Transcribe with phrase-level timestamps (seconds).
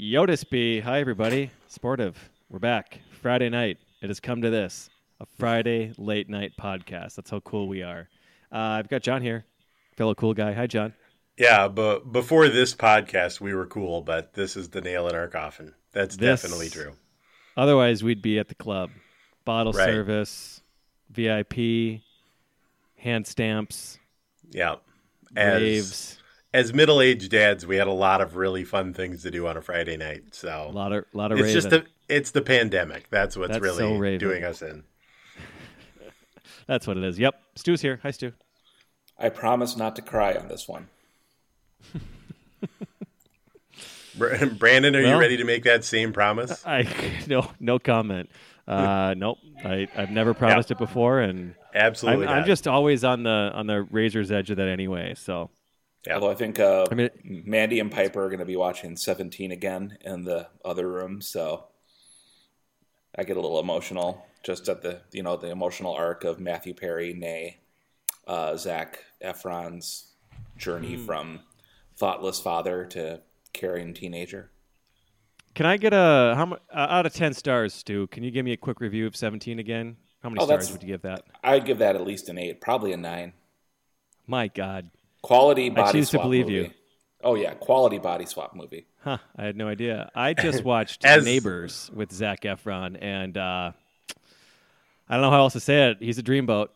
[0.00, 0.80] Yotis B.
[0.80, 1.50] Hi, everybody.
[1.68, 2.30] Sportive.
[2.48, 3.00] We're back.
[3.20, 3.78] Friday night.
[4.00, 4.88] It has come to this
[5.20, 7.16] a Friday late night podcast.
[7.16, 8.08] That's how cool we are.
[8.50, 9.44] Uh, I've got John here,
[9.96, 10.52] fellow cool guy.
[10.54, 10.94] Hi, John.
[11.36, 15.28] Yeah, but before this podcast, we were cool, but this is the nail in our
[15.28, 15.74] coffin.
[15.92, 16.92] That's This- definitely true.
[17.56, 18.90] Otherwise, we'd be at the club.
[19.44, 19.84] Bottle Right.
[19.86, 20.62] service,
[21.10, 22.02] VIP,
[22.96, 23.98] hand stamps,
[24.50, 24.76] Yeah.
[25.36, 26.19] As raves,
[26.52, 29.56] as middle aged dads, we had a lot of really fun things to do on
[29.56, 30.24] a Friday night.
[30.32, 31.54] a So lot of lot of it's raving.
[31.60, 33.08] just the it's the pandemic.
[33.10, 34.82] That's what's That's really so doing us in.
[36.66, 37.18] That's what it is.
[37.18, 37.34] Yep.
[37.56, 38.00] Stu's here.
[38.02, 38.32] Hi, Stu.
[39.18, 40.88] I promise not to cry on this one.
[44.58, 46.64] Brandon, are Well- you ready to make that same promise?
[46.66, 46.82] I
[47.26, 48.30] no no comment.
[48.66, 49.38] Uh, nope.
[49.64, 52.26] I I've never promised it before, and I'm, Absolutely.
[52.26, 55.14] I'm just always on the on the razor's edge of that anyway.
[55.16, 55.50] So
[56.06, 56.14] Yeah.
[56.14, 59.52] Although I think uh, I mean, Mandy and Piper are going to be watching 17
[59.52, 61.64] again in the other room, so
[63.16, 66.72] I get a little emotional just at the you know the emotional arc of Matthew
[66.74, 67.58] Perry, nay,
[68.26, 70.12] uh, Zac Efron's
[70.56, 71.04] journey Hmm.
[71.06, 71.40] from
[71.96, 73.20] thoughtless father to
[73.52, 74.50] caring teenager.
[75.54, 78.06] can I get a how much uh, out of ten stars, Stu?
[78.06, 79.96] Can you give me a quick review of Seventeen again?
[80.22, 81.24] How many Oh, stars would you give that?
[81.44, 83.34] I'd give that at least an eight, probably a nine.
[84.26, 84.90] My God,
[85.22, 86.54] Quality body choose to swap believe movie.
[86.58, 86.70] you.
[87.22, 88.86] Oh yeah, quality body swap movie.
[89.02, 89.18] huh?
[89.36, 90.10] I had no idea.
[90.14, 93.72] I just watched As- Neighbors with Zac Efron, and uh,
[95.08, 95.98] I don't know how else to say it.
[96.00, 96.68] He's a dreamboat.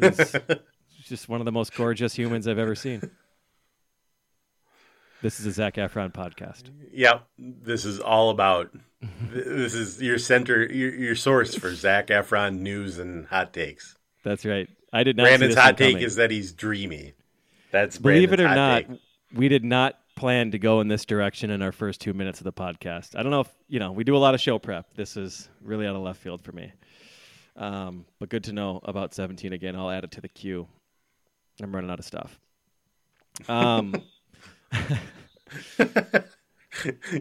[0.00, 0.34] He's
[1.04, 3.08] just one of the most gorgeous humans I've ever seen.
[5.22, 6.64] This is a Zac Efron podcast.
[6.92, 7.26] Yep.
[7.38, 8.70] This is all about.
[9.30, 13.96] this is your center, your, your source for Zac Efron news and hot takes.
[14.24, 14.68] That's right.
[14.92, 15.24] I did not.
[15.24, 16.06] see Brandon's this hot one take coming.
[16.06, 17.12] is that he's dreamy.
[17.70, 18.84] That's Believe it or not,
[19.34, 22.44] we did not plan to go in this direction in our first two minutes of
[22.44, 23.16] the podcast.
[23.16, 23.92] I don't know if you know.
[23.92, 24.94] We do a lot of show prep.
[24.94, 26.72] This is really out of left field for me.
[27.56, 29.76] Um, but good to know about 17 again.
[29.76, 30.66] I'll add it to the queue.
[31.62, 32.38] I'm running out of stuff.
[33.48, 33.94] Um,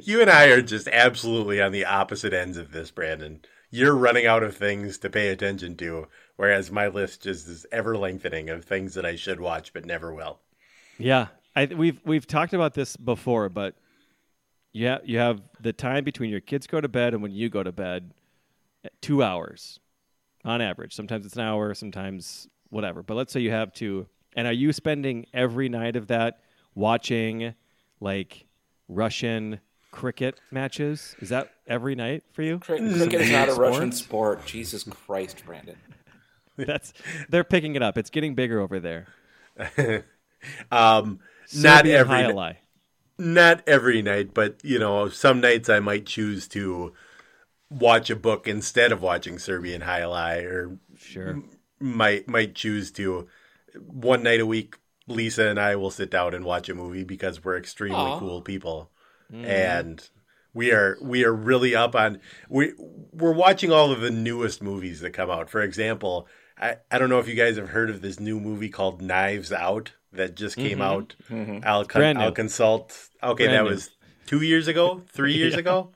[0.05, 3.41] You and I are just absolutely on the opposite ends of this, Brandon.
[3.71, 6.07] You're running out of things to pay attention to,
[6.39, 10.13] whereas my list just is ever lengthening of things that I should watch but never
[10.13, 10.39] will.
[10.97, 13.75] yeah, I, we've we've talked about this before, but
[14.71, 17.61] yeah, you have the time between your kids go to bed and when you go
[17.61, 18.13] to bed,
[18.85, 19.81] eh, two hours
[20.45, 20.95] on average.
[20.95, 23.03] Sometimes it's an hour, sometimes whatever.
[23.03, 26.39] But let's say you have two, and are you spending every night of that
[26.73, 27.53] watching
[27.99, 28.45] like
[28.87, 29.59] Russian
[29.91, 31.17] cricket matches?
[31.19, 32.59] Is that every night for you?
[32.59, 33.59] Cricket is not a Sports?
[33.59, 34.45] Russian sport.
[34.45, 35.75] Jesus Christ, Brandon.
[36.67, 36.93] That's
[37.29, 37.97] they're picking it up.
[37.97, 39.07] It's getting bigger over there.
[40.71, 41.19] Um,
[41.53, 42.59] not Serbian every high lie.
[43.17, 46.93] not every night, but you know, some nights I might choose to
[47.69, 51.43] watch a book instead of watching Serbian Highlight, or Sure.
[51.79, 53.27] might might choose to
[53.75, 54.75] one night a week.
[55.07, 58.19] Lisa and I will sit down and watch a movie because we're extremely Aw.
[58.19, 58.91] cool people,
[59.43, 60.07] and
[60.53, 62.19] we are we are really up on
[62.49, 62.73] we
[63.11, 65.49] we're watching all of the newest movies that come out.
[65.49, 66.27] For example,
[66.59, 69.51] I I don't know if you guys have heard of this new movie called Knives
[69.51, 70.81] Out that just came mm-hmm.
[70.81, 71.15] out.
[71.29, 71.59] Mm-hmm.
[71.63, 73.09] I'll con- I'll consult.
[73.21, 73.69] Okay, Brand that new.
[73.69, 73.89] was
[74.25, 75.91] two years ago, three years ago.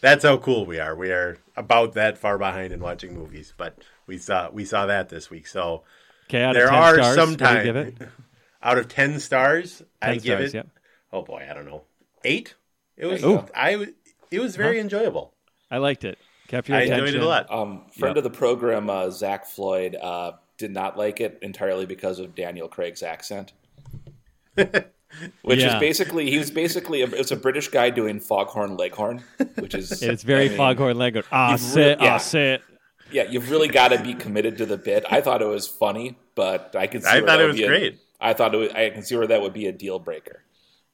[0.00, 0.94] That's how cool we are.
[0.94, 5.08] We are about that far behind in watching movies, but we saw we saw that
[5.08, 5.46] this week.
[5.46, 5.82] So
[6.28, 7.96] Okay, there are stars, some what do you time give it?
[8.62, 10.56] out of ten stars, 10 I give stars, it.
[10.56, 10.68] yep.
[11.12, 11.82] Oh boy, I don't know,
[12.24, 12.54] eight.
[12.96, 13.20] It was.
[13.22, 13.48] There you go.
[13.54, 13.72] I.
[13.72, 13.94] w-
[14.30, 14.84] It was very uh-huh.
[14.84, 15.32] enjoyable.
[15.70, 16.18] I liked it.
[16.48, 17.06] Kept your I attention.
[17.06, 17.50] enjoyed it a lot.
[17.50, 18.24] Um, friend Yep.
[18.24, 22.68] of the program, uh, Zach Floyd, uh, did not like it entirely because of Daniel
[22.68, 23.52] Craig's accent.
[24.56, 25.74] which Yeah.
[25.74, 29.22] is basically he was basically a, it's a British guy doing Foghorn Leghorn,
[29.56, 31.24] which is It's very I mean, foghorn leghorn.
[31.32, 32.14] Ah, you've sit, re- yeah.
[32.14, 32.62] ah, sit.
[33.10, 35.04] Yeah, you've really got to be committed to the bit.
[35.10, 37.02] I thought it was funny, but I could.
[37.04, 37.98] See I thought that it would was be a- great.
[38.20, 40.42] I thought it was, I can see where that would be a deal breaker.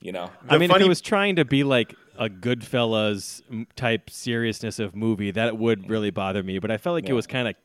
[0.01, 3.43] You know, I The mean, if funny- it was trying to be like a Goodfellas
[3.51, 6.61] m- type seriousness of movie, that would really bother me.
[6.61, 7.57] But I felt like it was kind of,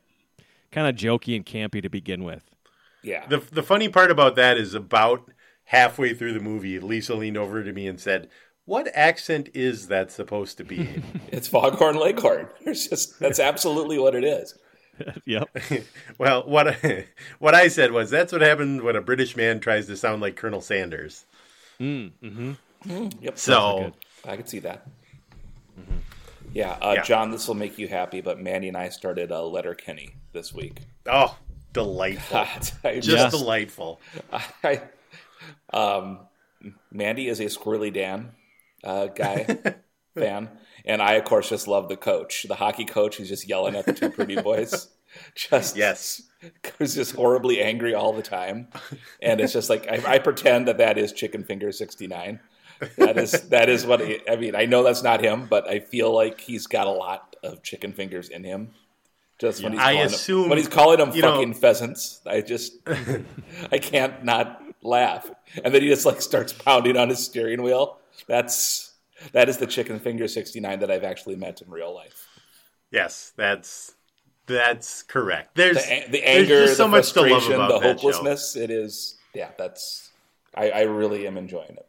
[0.72, 2.42] kind of jokey and campy to begin with.
[3.02, 3.26] yeah.
[3.28, 5.30] The the funny part about that is about
[5.66, 8.28] halfway through the movie, Lisa leaned over to me and said,
[8.64, 12.48] "What accent is that supposed to be?" It's Foghorn Leghorn.
[12.64, 14.54] It's just that's absolutely what it is.
[15.26, 15.50] yep.
[16.18, 17.06] well, what I,
[17.38, 20.36] what I said was that's what happened when a British man tries to sound like
[20.36, 21.26] Colonel Sanders.
[21.78, 23.38] Yep.
[23.38, 23.92] So
[24.26, 24.86] I could see that.
[26.52, 27.02] Yeah, uh, Yeah.
[27.02, 30.80] John, this will make you happy, but Mandy and I started uh, Letterkenny this week.
[31.06, 31.36] oh,
[31.72, 32.38] delightful,
[32.84, 33.28] I just Yeah.
[33.30, 34.00] delightful.
[34.64, 34.80] I,
[35.72, 36.20] um,
[36.90, 38.32] Mandy is a Squirrely Dan
[38.84, 39.44] uh, guy
[40.14, 40.48] fan,
[40.84, 43.16] and I, of course, just love the coach, the hockey coach.
[43.16, 44.88] who's just yelling at the two pretty boys.
[45.34, 46.22] Just Yes.
[46.78, 48.68] who's just horribly angry all the time,
[49.22, 52.40] and it's just like I, I pretend that that is Chicken Finger sixty nine.
[52.98, 54.54] That is that is what he, I mean.
[54.54, 57.92] I know that's not him, but I feel like he's got a lot of chicken
[57.92, 58.72] fingers in him.
[59.38, 62.20] Just when he's I calling assume- them, when he's calling them you know- fucking pheasants,
[62.26, 62.72] I just
[63.72, 65.30] I can't not laugh.
[65.64, 67.98] And then he just like starts pounding on his steering wheel.
[68.26, 68.92] That's
[69.32, 72.26] that is the chicken finger sixty nine that I've actually met in real life.
[72.90, 73.94] Yes, that's
[74.46, 75.54] that's correct.
[75.54, 78.08] There's The, the there's anger, just so the much to love about the that show.
[78.12, 78.56] hopelessness.
[78.56, 79.50] It is yeah.
[79.58, 80.10] That's
[80.54, 81.86] I, I really am enjoying it.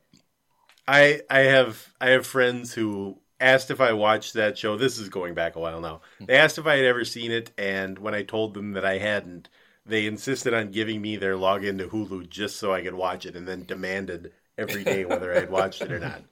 [0.88, 4.78] I I have I have friends who asked if I watched that show.
[4.78, 6.02] This is going back a while now.
[6.20, 6.26] Hmm.
[6.26, 8.98] They asked if I had ever seen it, and when I told them that I
[8.98, 9.50] hadn't,
[9.86, 13.36] they insisted on giving me their login to Hulu just so I could watch it,
[13.36, 16.22] and then demanded every day whether I had watched it or not.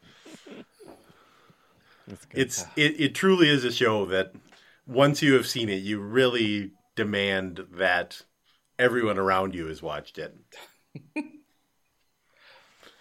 [2.36, 4.32] It's it, it truly is a show that
[4.86, 8.22] once you have seen it, you really demand that
[8.78, 10.36] everyone around you has watched it.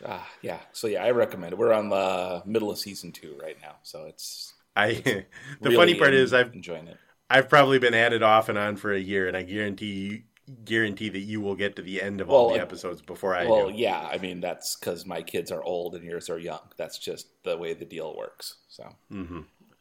[0.04, 0.60] Ah, yeah.
[0.72, 1.58] So yeah, I recommend it.
[1.58, 4.92] We're on the middle of season two right now, so it's I
[5.62, 6.98] the really funny part is I've enjoying it.
[7.30, 10.22] I've probably been at it off and on for a year, and I guarantee you
[10.64, 13.46] guarantee that you will get to the end of all the uh, episodes before I
[13.46, 13.76] Well, do.
[13.76, 14.06] yeah.
[14.12, 16.60] I mean, that's because my kids are old and yours are young.
[16.76, 18.56] That's just the way the deal works.
[18.68, 18.94] So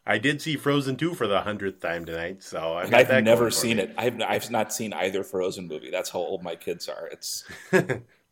[0.05, 3.77] I did see Frozen two for the hundredth time tonight, so I've, I've never seen
[3.77, 3.83] me.
[3.83, 3.93] it.
[3.97, 5.91] I've I've not seen either Frozen movie.
[5.91, 7.07] That's how old my kids are.
[7.11, 8.01] It's It's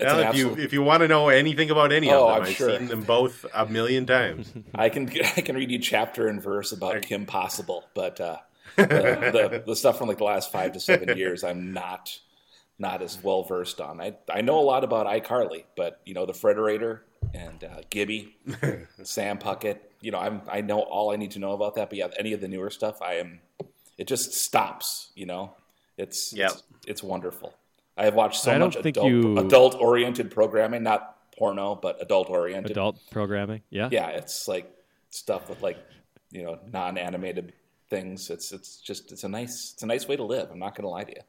[0.00, 2.42] Well, if you if you want to know anything about any Oh, of them, I'm
[2.48, 2.78] I've sure.
[2.78, 4.52] seen them both a million times.
[4.74, 8.36] I can I can read you chapter and verse about Kim Possible, but uh,
[8.76, 12.16] the, the the stuff from like the last five to seven years, I'm not
[12.78, 14.00] not as well versed on.
[14.00, 17.00] I I know a lot about iCarly, but you know the Frederator
[17.34, 18.36] and uh, Gibby,
[19.02, 19.78] Sam Puckett.
[20.00, 21.88] You know, I'm I know all I need to know about that.
[21.90, 23.40] But yeah, any of the newer stuff, I am.
[23.96, 25.10] It just stops.
[25.16, 25.54] You know,
[25.96, 26.50] it's Yep.
[26.52, 27.52] it's, it's wonderful.
[27.98, 32.70] I have watched so much adult you- adult oriented programming, not porno, but adult oriented.
[32.70, 33.62] Adult programming.
[33.70, 33.88] Yeah.
[33.90, 34.70] Yeah, it's like
[35.10, 35.78] stuff with like
[36.30, 37.52] you know non animated
[37.90, 38.30] things.
[38.30, 40.50] It's it's just it's a nice it's a nice way to live.
[40.50, 41.22] I'm not gonna lie to you.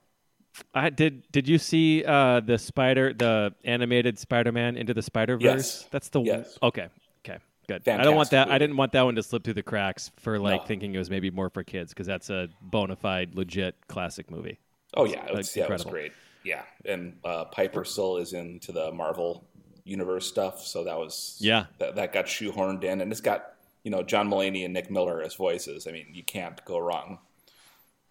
[0.73, 1.31] I did.
[1.31, 5.43] Did you see uh, the spider, the animated Spider-Man into the Spider Verse?
[5.43, 5.87] Yes.
[5.91, 6.57] That's the Yes.
[6.61, 6.87] Okay.
[7.23, 7.37] Okay.
[7.67, 7.87] Good.
[7.87, 8.49] I don't want Fantastic that.
[8.49, 10.67] I didn't want that one to slip through the cracks for like No.
[10.67, 14.59] thinking it was maybe more for kids because that's a bona fide, legit classic movie.
[14.95, 16.11] Oh yeah, it was, That's yeah, it was great.
[16.43, 19.45] Yeah, and uh, Piper still is into the Marvel
[19.83, 21.65] universe stuff, so that was Yeah.
[21.79, 23.53] that, that got shoehorned in, and it's got
[23.83, 25.87] you know John Mulaney and Nick Miller as voices.
[25.87, 27.19] I mean, you can't go wrong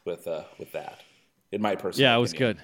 [0.05, 1.01] with uh, with that.
[1.53, 2.57] In my personal Yeah, it was opinion.
[2.57, 2.63] good.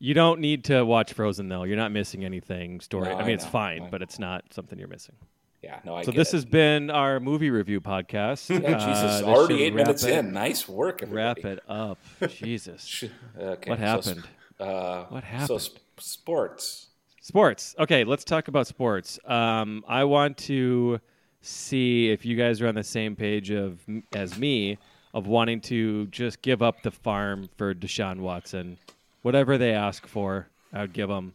[0.00, 1.64] You don't need to watch Frozen though.
[1.64, 2.80] You're not missing anything.
[2.80, 3.08] Story.
[3.08, 5.14] No, I I mean, it's fine, I- but it's not something you're missing.
[5.62, 6.36] Yeah, no, I So this it.
[6.36, 8.48] has been our movie review podcast.
[8.62, 10.32] yeah, Uh, Jesus, this already eight minutes it- in.
[10.32, 11.42] Nice work, everybody.
[11.42, 11.98] Wrap it up.
[12.30, 13.02] Jesus.
[13.36, 14.24] Okay, What so, happened?
[14.60, 15.60] Uh, What So happened?
[15.62, 16.86] sp- sports.
[17.20, 17.74] Sports.
[17.78, 19.18] Okay, let's talk about sports.
[19.26, 21.00] Um, I want to
[21.42, 23.80] see if you guys are on the same page of
[24.14, 24.78] as me
[25.14, 28.78] of wanting to just give up the farm for Deshaun Watson.
[29.22, 31.32] Whatever they ask for, I would give them.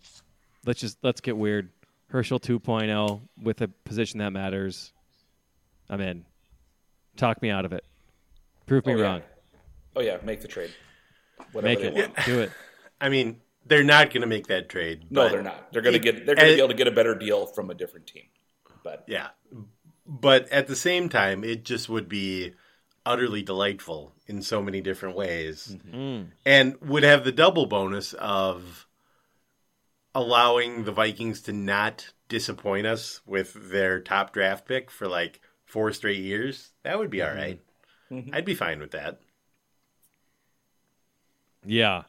[0.66, 1.70] Let's just let's get weird.
[2.08, 4.94] Herschel 2.0 with a position that matters.
[5.90, 6.26] I'm in.
[7.18, 7.84] Talk me out of it.
[8.68, 9.04] Prove me Oh, yeah.
[9.04, 9.22] wrong.
[9.96, 10.72] Oh yeah, make the trade.
[11.52, 12.12] Whatever Make it.
[12.26, 12.52] Do it.
[13.04, 15.06] I mean, they're not going to make that trade.
[15.10, 15.72] No, they're not.
[15.72, 16.26] They're gonna get.
[16.26, 18.24] They're gonna be able to get a better deal from a different team.
[18.84, 19.30] But Yeah,
[20.08, 22.54] but at the same time, it just would be
[23.06, 26.30] utterly delightful in so many different ways, mm-hmm.
[26.46, 28.88] and would have the double bonus of
[30.16, 35.92] allowing the Vikings to not disappoint us with their top draft pick for like four
[35.92, 37.38] straight years, that would be all mm-hmm.
[37.38, 37.62] right.
[38.12, 38.36] Mm-hmm.
[38.36, 39.20] I'd be fine with that.
[41.66, 42.04] Yeah.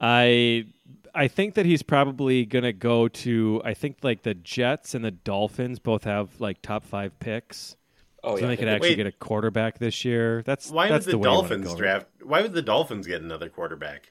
[0.00, 0.66] I
[1.14, 5.04] I think that he's probably going to go to I think like the Jets and
[5.04, 7.76] the Dolphins both have like top 5 picks.
[8.22, 8.96] Oh so yeah, they could actually Wait.
[8.96, 10.42] get a quarterback this year.
[10.44, 11.76] That's Why that's would the the way I wanna Dolphins go.
[11.76, 12.06] draft?
[12.22, 14.10] Why would the Dolphins get another quarterback?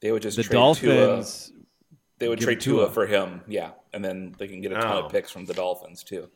[0.00, 1.60] they would just The trade Dolphins Tua.
[2.18, 2.84] They would trade Tua.
[2.86, 5.06] Tua for him, yeah, and then they can get a ton Oh.
[5.06, 6.28] of picks from the Dolphins too.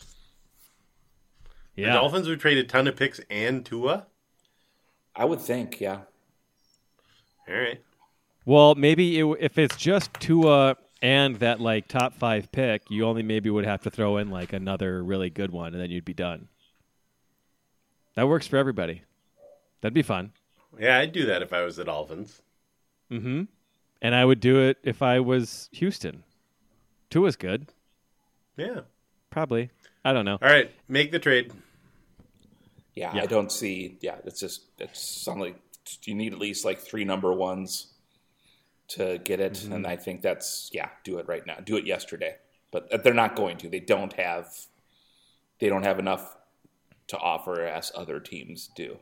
[1.77, 1.87] yeah.
[1.93, 4.07] The Dolphins would trade a ton of picks and Tua.
[5.15, 6.01] I would think, yeah.
[7.49, 7.81] All right.
[8.49, 13.23] Well, maybe it, if it's just Tua and that like top 5 pick, you only
[13.23, 16.15] maybe would have to throw in like another really good one and then you'd be
[16.15, 16.49] done.
[18.15, 19.03] That works for everybody.
[19.83, 20.33] That'd be fun.
[20.81, 22.41] Yeah, I'd do that if I was the Dolphins.
[23.11, 23.43] Mm-hmm.
[24.01, 26.23] And I would do it if I was Houston.
[27.11, 27.67] Tua's good,
[28.57, 28.81] Yeah.
[29.29, 29.69] probably.
[30.07, 30.39] I don't know.
[30.41, 31.53] All right, make the trade.
[32.95, 33.23] Yeah, Yeah.
[33.25, 33.99] I don't see.
[34.01, 35.57] Yeah, it's just it's something like
[36.05, 37.89] you need at least like three number ones
[38.89, 39.73] to get it, Mm-hmm.
[39.73, 42.37] and I think that's yeah, do it right now, do it yesterday.
[42.71, 43.69] But they're not going to.
[43.69, 44.49] They don't have.
[45.59, 46.37] They don't have enough
[47.09, 48.99] to offer as other teams do.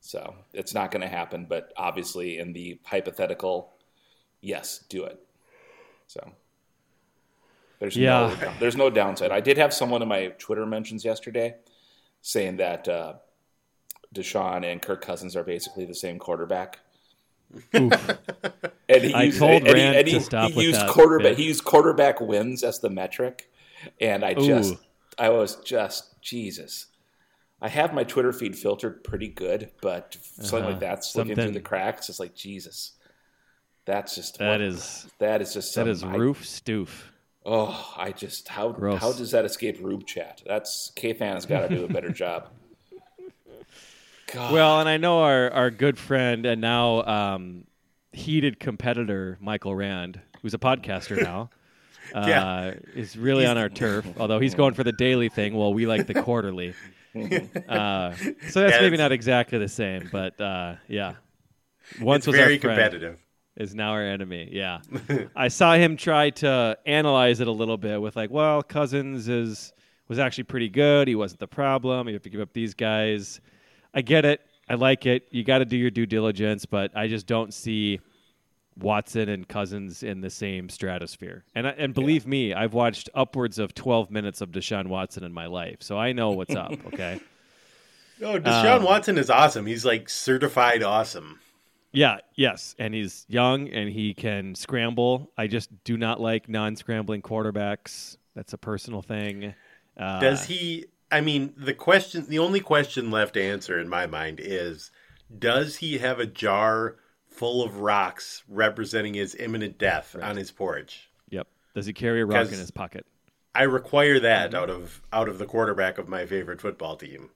[0.00, 1.46] So it's not going to happen.
[1.48, 3.72] But obviously, in the hypothetical,
[4.40, 5.18] yes, do it.
[6.08, 6.32] So
[7.78, 8.34] there's Yeah.
[8.42, 9.30] no there's no downside.
[9.30, 11.54] I did have someone in my Twitter mentions yesterday
[12.22, 13.14] saying that uh,
[14.14, 16.80] Deshaun and Kirk Cousins are basically the same quarterback.
[17.76, 18.10] Oof.
[18.88, 21.30] And he I used, told and he- and he, to stop he used quarterback.
[21.32, 21.38] bit.
[21.38, 23.50] He used quarterback wins as the metric,
[24.00, 24.78] and I just, Ooh.
[25.18, 26.86] I was just Jesus.
[27.62, 31.46] I have my Twitter feed filtered pretty good, but something like that slipping through Uh-huh.
[31.48, 32.92] Something- the cracks, it's like Jesus.
[33.86, 36.88] That's just That what- is that is just that some, I- roof stoof.
[37.46, 39.00] oh, I just how Gross.
[39.00, 40.42] how does that escape Rube Chat?
[40.46, 42.48] That's KFAN's got to do a better job.
[44.32, 44.52] God.
[44.52, 47.64] Well, and I know our, our good friend and now um,
[48.12, 51.50] heated competitor Michael Rand, who's a podcaster now,
[52.14, 52.74] uh, Yeah.
[52.94, 54.06] is really on our turf.
[54.18, 56.74] Although he's going for the daily thing, while we like the quarterly.
[57.14, 57.20] uh,
[58.48, 61.14] so that's Yeah, maybe not exactly the same, but uh, yeah.
[62.00, 63.18] Once was very our friend, competitive.
[63.56, 64.48] is now our enemy.
[64.50, 64.80] Yeah,
[65.36, 69.72] I saw him try to analyze it a little bit with like, well, Cousins is
[70.08, 71.06] was actually pretty good.
[71.08, 72.08] He wasn't the problem.
[72.08, 73.40] You have to give up these guys.
[73.94, 74.40] I get it.
[74.68, 75.28] I like it.
[75.30, 78.00] You got to do your due diligence, but I just don't see
[78.78, 81.44] Watson and Cousins in the same stratosphere.
[81.54, 85.32] And I, and believe me, I've watched upwards of 12 minutes of Deshaun Watson in
[85.32, 86.72] my life, so I know what's up.
[86.86, 87.20] Okay.
[88.20, 89.66] No, Deshaun Um, Watson is awesome.
[89.66, 91.40] He's like certified awesome.
[91.92, 95.32] Yeah, yes, and he's young and he can scramble.
[95.36, 98.16] I just do not like non-scrambling quarterbacks.
[98.34, 99.54] That's a personal thing.
[99.96, 100.86] Uh, Does he?
[101.10, 104.90] I mean, the question, the only question left to answer in my mind is,
[105.38, 106.96] does he have a jar
[107.28, 111.08] full of rocks representing his imminent death on his porch?
[111.30, 111.46] Yep.
[111.74, 113.06] Does he carry a rock in his pocket?
[113.54, 114.56] I require that Mm-hmm.
[114.56, 117.30] out of out of the quarterback of my favorite football team.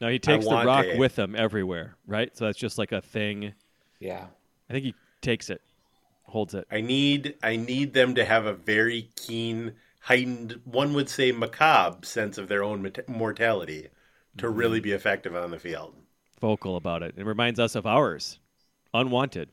[0.00, 2.36] No, he takes the rock a- with him everywhere, right?
[2.36, 3.54] So that's just like a thing.
[4.00, 4.26] yeah,
[4.68, 5.62] I think he takes it,
[6.24, 6.66] holds it.
[6.70, 12.04] I need I need them to have a very keen, heightened, one would say macabre
[12.06, 13.88] sense of their own mort- mortality
[14.38, 14.56] to Mm-hmm.
[14.56, 15.94] really be effective on the field.
[16.40, 17.14] Vocal about it.
[17.16, 18.38] It reminds us of ours.
[18.94, 19.50] Unwanted.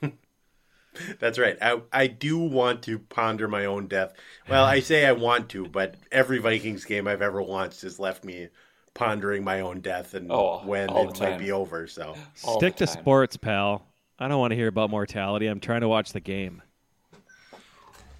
[1.18, 1.58] That's right.
[1.60, 4.12] I I do want to ponder my own death.
[4.48, 8.24] Well, I say I want to, but every Vikings game I've ever watched has left
[8.24, 8.48] me
[8.94, 11.88] pondering my own death and Oh, when it the might be over.
[11.88, 12.14] So
[12.44, 13.84] all Stick to sports, pal.
[14.20, 15.48] I don't want to hear about mortality.
[15.48, 16.62] I'm trying to watch the game.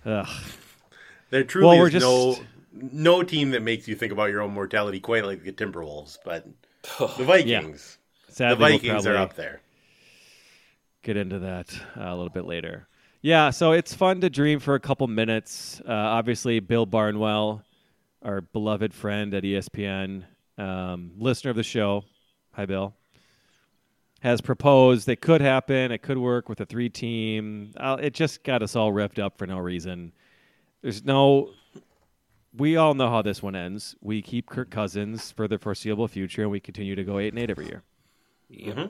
[0.04, 0.28] Ugh.
[1.34, 2.36] There truly Well, we're is just- no
[2.92, 6.46] no team that makes you think about your own mortality quite like the Timberwolves, but
[6.98, 7.98] the Vikings,
[8.28, 9.60] the Sadly, we'll Vikings are up there.
[11.02, 12.86] get into that uh, a little bit later.
[13.20, 15.80] Yeah, so it's fun to dream for a couple minutes.
[15.80, 17.62] Uh, obviously, Bill Barnwell,
[18.22, 20.24] our beloved friend at ESPN,
[20.58, 22.04] um, listener of the show,
[22.52, 22.94] hi Bill,
[24.20, 25.90] has proposed it could happen.
[25.90, 27.72] It could work with a three-team.
[27.76, 30.12] Uh, it just got us all revved up for no reason.
[30.84, 31.48] There's no.
[32.54, 33.96] We all know how this one ends.
[34.02, 37.38] We keep Kirk Cousins for the foreseeable future, and we continue to go eight and
[37.38, 37.82] eight every year.
[38.50, 38.76] Yep.
[38.76, 38.86] Mm-hmm.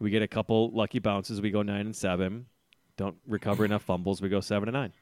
[0.00, 1.40] We get a couple lucky bounces.
[1.40, 2.46] We go nine and seven.
[2.96, 4.20] Don't recover enough fumbles.
[4.20, 4.92] We go seven and nine.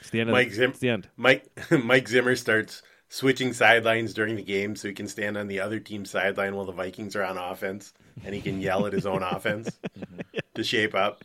[0.00, 0.30] It's the end.
[0.30, 1.08] Of Mike the, Zim- it's the end.
[1.16, 1.50] Mike
[1.82, 5.80] Mike Zimmer starts switching sidelines during the game so he can stand on the other
[5.80, 7.92] team's sideline while the Vikings are on offense
[8.24, 10.20] and he can yell at his own offense mm-hmm.
[10.54, 11.24] to shape up.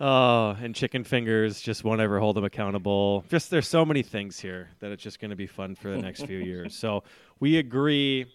[0.00, 3.24] Oh, and chicken fingers just won't ever hold them accountable.
[3.28, 5.98] Just there's so many things here that it's just going to be fun for the
[5.98, 6.74] next few years.
[6.76, 7.04] So
[7.40, 8.26] we agree.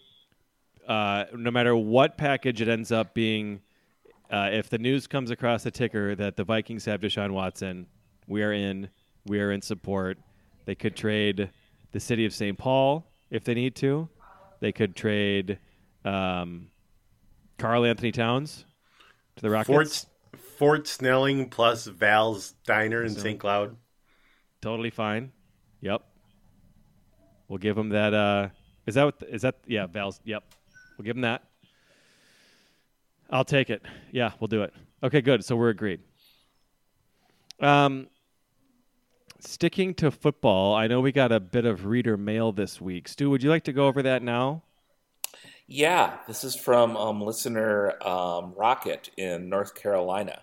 [0.86, 3.60] Uh, no matter what package it ends up being,
[4.30, 7.86] uh, if the news comes across the ticker that the Vikings have Deshaun Watson,
[8.26, 8.88] we are in.
[9.26, 10.16] We are in support.
[10.64, 11.50] They could trade
[11.92, 12.56] the city of St.
[12.56, 14.08] Paul if they need to.
[14.60, 15.58] They could trade
[16.04, 16.68] um,
[17.58, 18.64] Karl-Anthony Towns
[19.36, 20.04] to the Rockets.
[20.04, 20.06] Fort,
[20.58, 23.38] Fort Snelling plus Val's Diner in St.
[23.38, 23.76] Cloud.
[24.60, 25.30] Totally fine.
[25.80, 26.02] Yep.
[27.46, 28.12] We'll give him that.
[28.12, 28.48] Uh,
[28.84, 29.58] is that what, is that?
[29.68, 30.20] Yeah, Val's.
[30.24, 30.42] Yep.
[30.96, 31.44] We'll give him that.
[33.30, 33.82] I'll take it.
[34.10, 34.74] Yeah, we'll do it.
[35.02, 35.44] Okay, good.
[35.44, 36.00] So we're agreed.
[37.60, 38.08] Um,
[39.38, 43.06] sticking to football, I know we got a bit of reader mail this week.
[43.06, 44.64] Stu, would you like to go over that now?
[45.68, 50.40] Yeah, this is from um, listener um, Rocket in North Carolina.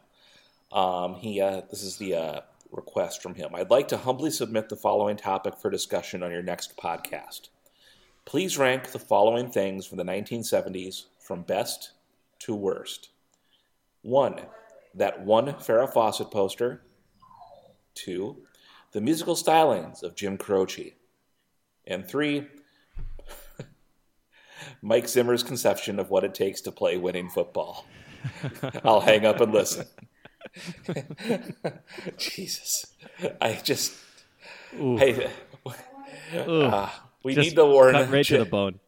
[0.76, 3.56] Um, he uh, this is the uh, request from him.
[3.56, 7.48] I'd like to humbly submit the following topic for discussion on your next podcast.
[8.26, 11.92] Please rank the following things from the 1970s from best
[12.40, 13.10] to worst.
[14.02, 14.42] One,
[14.94, 16.82] that one Farrah Fawcett poster.
[17.94, 18.38] Two,
[18.92, 20.96] the musical stylings of Jim Croce.
[21.88, 22.48] And three,
[24.82, 27.86] Mike Zimmer's conception of what it takes to play winning football.
[28.84, 29.86] I'll hang up and listen.
[32.18, 32.86] Jesus,
[33.42, 33.94] I just,
[34.80, 35.30] I,
[36.36, 36.90] uh,
[37.24, 38.80] we Just need to warn cut right to the bone.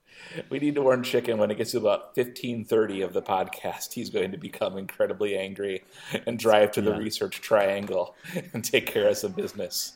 [0.49, 3.93] we need to warn Chicken when it gets to about fifteen thirty of the podcast.
[3.93, 5.83] He's going to become incredibly angry
[6.25, 6.97] and drive to the Yeah.
[6.97, 8.15] research triangle
[8.53, 9.93] and take care of some business.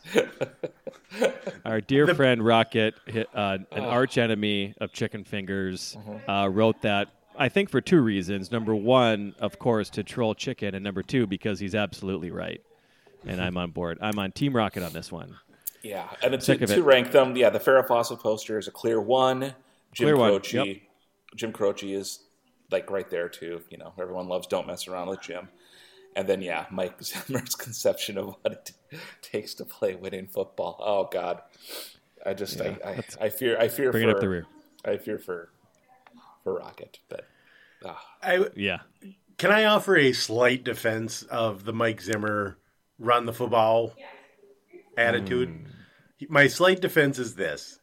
[1.65, 2.96] Our dear friend Rocket,
[3.34, 7.10] uh, an arch enemy of chicken fingers, uh, wrote that.
[7.41, 8.51] I think for two reasons.
[8.51, 12.62] Number one, of course, to troll chicken, and number two, because he's absolutely right,
[13.25, 13.98] and I'm on board.
[14.00, 15.36] I'm on Team Rocket on this one.
[15.81, 19.01] Yeah, and to, Sick to rank them, yeah, the Farrah Fawcett poster is a clear
[19.01, 19.56] one.
[19.91, 20.77] Jim Clear one, yep.
[21.36, 22.19] Jim Croce is
[22.69, 23.62] like right there too.
[23.71, 25.49] You know, everyone loves "Don't Mess Around with Jim,"
[26.15, 28.71] and then yeah, Mike Zimmer's conception of what it
[29.23, 30.77] takes to play winning football.
[30.80, 31.41] Oh God,
[32.23, 34.45] I just I, I, I fear I fear for up the rear.
[34.86, 35.49] I fear for
[36.43, 37.27] for Rocket, but
[37.86, 38.80] ah, I, Yeah.
[39.38, 42.58] Can I offer a slight defense of the Mike Zimmer
[42.99, 43.93] run the football
[44.95, 45.65] attitude?
[46.30, 47.80] My slight defense is this.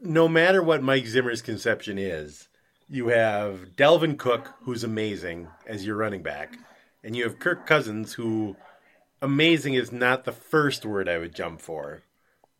[0.00, 2.48] No matter what Mike Zimmer's conception is,
[2.88, 6.56] you have Dalvin Cook, who's amazing as your running back,
[7.02, 8.56] and you have Kirk Cousins, who
[9.20, 12.02] amazing is not the first word I would jump for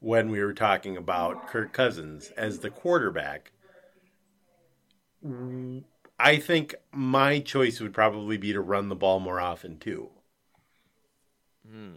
[0.01, 3.53] when we were talking about Kirk Cousins as the quarterback.
[6.19, 10.11] I think my choice would probably be to run the ball more often too.
[11.69, 11.95] Hmm.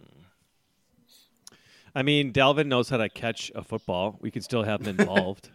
[1.94, 4.18] I mean, Dalvin knows how to catch a football.
[4.20, 5.50] We could still have him involved.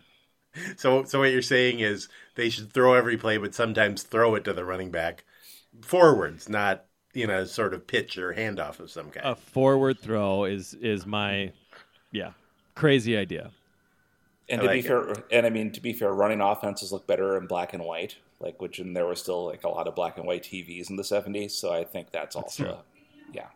[0.76, 4.44] So, so what you're saying is they should throw every play, but sometimes throw it
[4.46, 5.24] to the running back
[5.82, 9.26] forwards, not you know, sort of pitch or handoff of some kind.
[9.26, 11.52] a forward throw is is my
[12.12, 12.32] yeah
[12.76, 13.52] crazy idea.
[14.50, 17.08] And I to like be fair, and I mean to be fair, running offenses look
[17.08, 19.96] better in black and white, like which and there was still like a lot of
[19.96, 22.84] black and white TVs in the '70s, so I think that's also
[23.34, 23.48] yeah.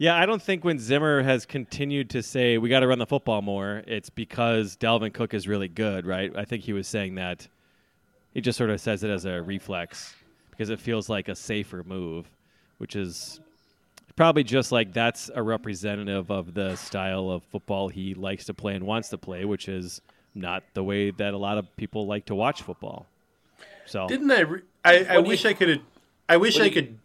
[0.00, 3.06] Yeah, I don't think when Zimmer has continued to say we got to run the
[3.06, 6.30] football more, it's because Dalvin Cook is really good, right?
[6.36, 7.48] I think he was saying that.
[8.32, 10.14] He just sort of says it as a reflex
[10.50, 12.30] because it feels like a safer move,
[12.76, 13.40] which is
[14.18, 18.74] probably just like that's a representative of the style of football he likes to play
[18.74, 20.02] and wants to play, which is
[20.34, 23.06] not the way that a lot of people like to watch football.
[23.86, 24.40] So Didn't I?
[24.40, 25.80] Re- I, I wish you- I could.
[26.28, 26.98] I wish I you- could.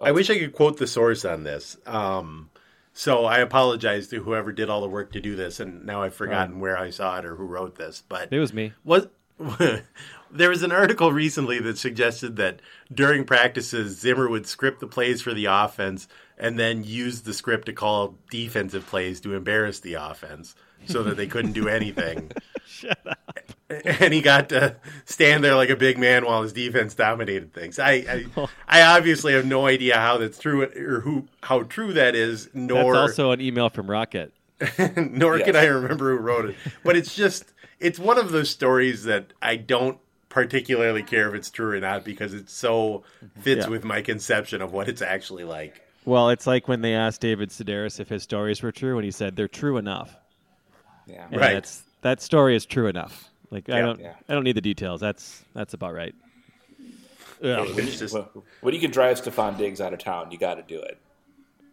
[0.00, 1.76] I wish I could quote the source on this.
[1.86, 2.50] Um,
[2.92, 6.14] so I apologize to whoever did all the work to do this, and now I've
[6.14, 8.02] forgotten where I saw it or who wrote this.
[8.08, 8.72] But it was me.
[8.84, 9.06] was
[10.30, 12.60] there was an article recently that suggested that
[12.92, 17.66] during practices Zimmer would script the plays for the offense and then use the script
[17.66, 20.54] to call defensive plays to embarrass the offense
[20.86, 22.30] so that they couldn't do anything.
[22.66, 23.18] Shut up.
[23.70, 27.78] And he got to stand there like a big man while his defense dominated things.
[27.78, 27.92] I
[28.36, 32.44] I, I obviously have no idea how that's true or who how true that is,
[32.44, 34.32] That's nor also an email from Rocket.
[34.96, 36.56] nor can I remember who wrote it.
[36.84, 41.50] But it's just it's one of those stories that I don't particularly care if it's
[41.50, 43.02] true or not because it so
[43.40, 43.70] fits Yeah.
[43.70, 45.80] with my conception of what it's actually like.
[46.04, 49.10] Well, it's like when they asked David Sedaris if his stories were true, and he
[49.10, 50.16] said they're true enough.
[51.06, 51.52] Yeah, And Right.
[51.54, 53.30] That's, that story is true enough.
[53.50, 54.14] Like I don't, Yeah.
[54.28, 55.00] I don't need the details.
[55.00, 56.14] That's that's about right.
[57.42, 60.38] Ugh, When, It's just- you, when you can drive Stefon Diggs out of town, you
[60.38, 60.98] got to do it.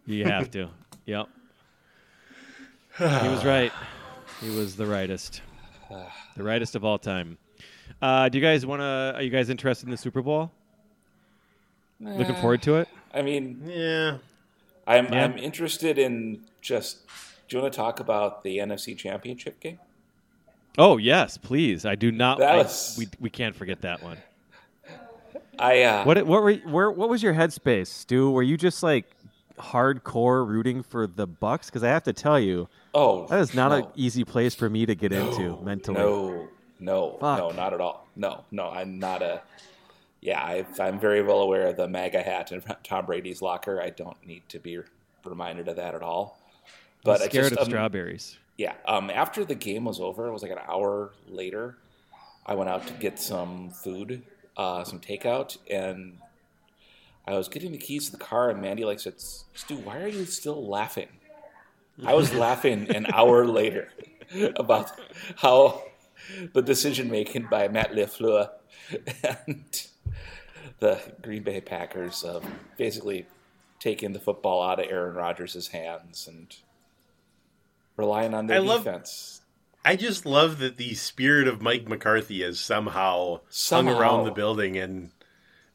[0.06, 0.68] you have to.
[1.06, 1.28] Yep.
[2.98, 3.72] he was right.
[4.40, 5.42] He was the rightest.
[6.36, 7.36] The rightest of all time.
[8.00, 9.12] Uh, do you guys want to?
[9.16, 10.50] Are you guys interested in the Super Bowl?
[12.00, 12.88] Looking forward to it.
[13.14, 14.18] I mean, Yeah.
[14.86, 15.24] I'm Yeah.
[15.24, 17.06] I'm interested in just.
[17.48, 19.78] Do you want to talk about the NFC Championship game?
[20.78, 21.84] Oh yes, please.
[21.84, 22.38] I do not.
[22.38, 24.18] That I- we we can't forget that one.
[25.58, 28.30] I uh, What what were where what was your headspace, Stu?
[28.30, 29.04] Were you just like
[29.58, 31.66] hardcore rooting for the Bucs?
[31.66, 34.86] Because I have to tell you, oh that is not an easy place for me
[34.86, 35.98] to get into mentally.
[35.98, 36.48] no
[36.80, 37.38] no Fuck.
[37.38, 39.42] no not at all no no I'm not a
[40.22, 43.90] yeah I, I'm very well aware of the MAGA hat in Tom Brady's locker I
[43.90, 44.80] don't need to be
[45.24, 46.38] reminded of that at all
[47.04, 48.38] but I'm scared just, of um, strawberries.
[48.56, 48.74] Yeah.
[48.86, 51.76] Um, after the game was over, it was like an hour later.
[52.46, 54.22] I went out to get some food,
[54.56, 56.18] uh, some takeout, and
[57.26, 60.08] I was getting the keys to the car, and Mandy like said, "Stu, why are
[60.08, 61.08] you still laughing?"
[62.04, 63.88] I was laughing an hour later
[64.56, 64.92] about
[65.36, 65.82] how
[66.52, 68.50] the decision making by Matt LaFleur
[69.46, 69.86] and
[70.82, 72.44] the Green Bay Packers of
[72.76, 73.24] basically
[73.78, 76.54] taking the football out of Aaron Rodgers' hands and
[77.96, 79.38] relying on their I love- defense.
[79.84, 83.92] I just love that the spirit of Mike McCarthy has somehow, Somehow.
[83.94, 85.10] hung around the building, and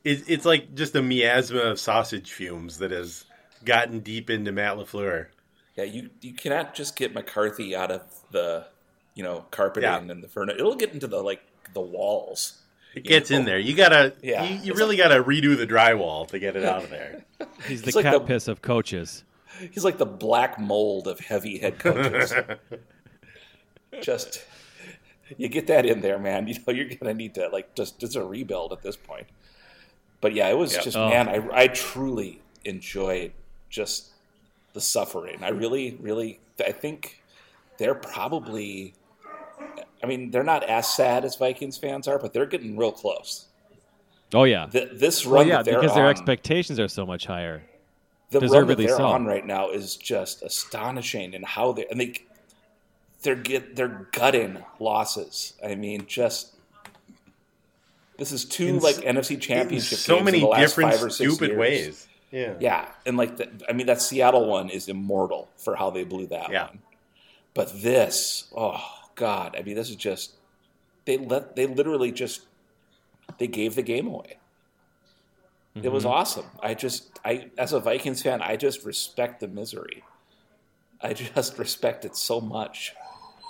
[0.06, 3.26] it, it's like just a miasma of sausage fumes that has
[3.65, 5.28] gotten deep into Matt LaFleur.
[5.76, 8.65] Yeah, you you cannot just get McCarthy out of the
[9.13, 10.00] you know carpeting Yeah.
[10.12, 10.58] and the furniture.
[10.58, 11.41] It'll get into the like
[11.74, 12.62] the walls.
[12.98, 13.60] It gets in there.
[13.60, 14.44] You gotta, Yeah.
[14.44, 17.24] you, you It's really gotta redo the drywall to get it out of there.
[17.68, 19.24] He's the it's like cat the- piss of coaches.
[19.72, 22.32] He's like the black mold of heavy head coaches.
[24.02, 24.44] just
[25.38, 26.48] you get that in there, man.
[26.48, 29.28] You know you're gonna need to like just it's a rebuild at this point.
[30.22, 30.82] But yeah, it was Yeah.
[30.82, 31.10] just Oh.
[31.10, 33.32] man, I I truly enjoyed
[33.70, 34.08] just
[34.74, 35.44] the suffering.
[35.44, 37.22] I really, really I think
[37.78, 38.94] they're probably
[40.04, 43.46] I mean, they're not as sad as Vikings fans are, but they're getting real close.
[44.34, 44.68] Oh yeah.
[44.72, 47.64] Th- this run Well, yeah, that they're because their expectations are so much higher.
[48.32, 49.06] the run that they're so.
[49.06, 52.14] on right now is just astonishing and how they and they
[53.24, 55.54] they're get they're gutting losses.
[55.66, 56.54] I mean, just
[58.18, 60.92] this is two In like s- NFC In championship so many in the last different
[60.94, 61.60] five or six stupid years.
[61.60, 62.08] ways.
[62.32, 62.54] Yeah.
[62.60, 66.28] Yeah, and like the, I mean, that Seattle one is immortal for how they blew
[66.28, 66.68] that Yeah.
[66.68, 66.80] one.
[67.54, 68.84] But this, oh
[69.18, 70.36] god, I mean, this is just
[71.04, 72.44] they let they literally just
[73.38, 74.38] they gave the game away.
[75.84, 76.14] It was mm-hmm.
[76.14, 76.46] awesome.
[76.62, 80.04] I just I as a Vikings fan, I just respect the misery.
[81.02, 82.94] I just respect it so much.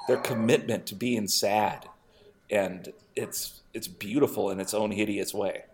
[0.08, 1.88] Their commitment to being sad,
[2.50, 5.66] and it's it's beautiful in its own hideous way.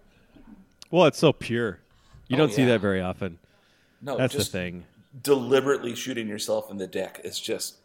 [0.92, 1.80] Well, it's so pure.
[2.28, 3.40] You Oh, don't see that very often.
[4.02, 4.84] No, That's just the thing.
[5.24, 7.78] deliberately shooting yourself in the dick is just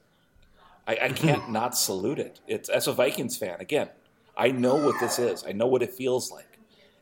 [0.88, 1.14] I, I mm-hmm.
[1.14, 2.40] can't not salute it.
[2.48, 3.90] It's as a Vikings fan, again,
[4.36, 5.44] I know what this is.
[5.46, 6.58] I know what it feels like.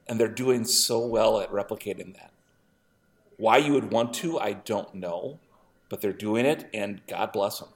[0.09, 2.33] And they're doing so well at replicating that.
[3.37, 5.39] Why you would want to, I don't know.
[5.89, 7.69] But they're doing it and God bless them.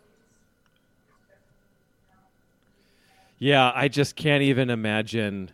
[3.38, 5.52] Yeah, I just can't even imagine.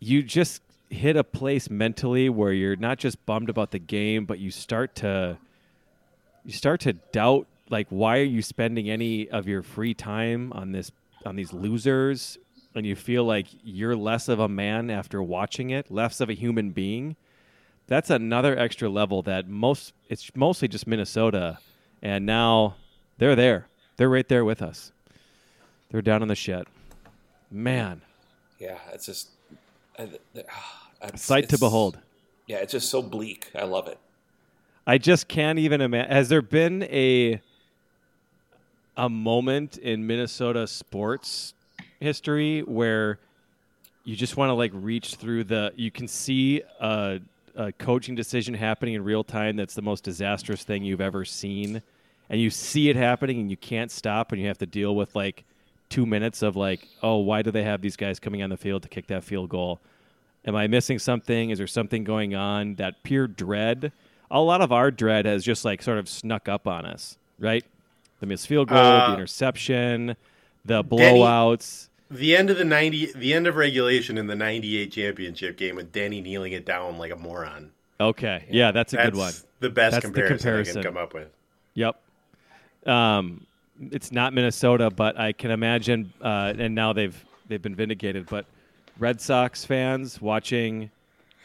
[0.00, 4.38] You just hit a place mentally where you're not just bummed about the game, but
[4.38, 5.38] you start to
[6.44, 10.72] you start to doubt like why are you spending any of your free time on
[10.72, 10.90] this
[11.24, 12.36] on these losers
[12.74, 16.34] and you feel like you're less of a man after watching it, less of a
[16.34, 17.16] human being.
[17.88, 21.58] That's another extra level that most it's mostly just Minnesota
[22.02, 22.76] and now
[23.18, 23.66] they're there.
[23.96, 24.92] They're right there with us.
[25.90, 26.66] They're down in the shed.
[27.50, 28.02] Man,
[28.58, 29.30] Yeah, it's just
[29.98, 30.02] ah,
[31.02, 31.98] it's- sight to behold.
[32.46, 33.50] Yeah, it's just so bleak.
[33.54, 33.98] I love it.
[34.86, 36.10] I just can't even imagine.
[36.10, 37.40] Has there been a
[39.00, 41.54] a moment in Minnesota sports
[42.00, 43.18] history where
[44.04, 45.72] you just want to like reach through the?
[45.74, 47.18] You can see a,
[47.56, 49.56] a coaching decision happening in real time.
[49.56, 51.80] That's the most disastrous thing you've ever seen,
[52.28, 55.16] and you see it happening, and you can't stop, and you have to deal with
[55.16, 55.44] like
[55.88, 58.82] two minutes of like, oh, why do they have these guys coming on the field
[58.82, 59.80] to kick that field goal?
[60.44, 61.48] Am I missing something?
[61.48, 62.74] Is there something going on?
[62.74, 63.92] That pure dread.
[64.30, 67.64] A lot of our dread has just like sort of snuck up on us, right?
[68.20, 70.16] The missed field goal, Uh, the interception,
[70.64, 71.88] the Denny- blowouts.
[72.10, 75.92] The end of the ninety, the end of regulation in the '98 championship game with
[75.92, 77.70] Denny kneeling it down like a moron.
[78.00, 79.32] Okay, yeah, that's a That's good one.
[79.60, 80.78] the best That's the comparison, comparison.
[80.78, 81.28] I can come up with.
[81.74, 82.00] Yep.
[82.86, 83.46] Um,
[83.92, 86.12] it's not Minnesota, but I can imagine.
[86.20, 88.26] Uh, and now they've they've been vindicated.
[88.28, 88.44] But
[88.98, 90.90] Red Sox fans watching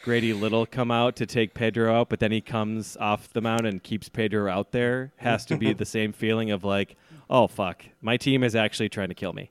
[0.06, 3.66] Grady Little come out to take Pedro out, but then he comes off the mound
[3.66, 6.94] and keeps Pedro out there has to be the same feeling of like,
[7.28, 9.50] oh fuck, my team is actually trying to kill me.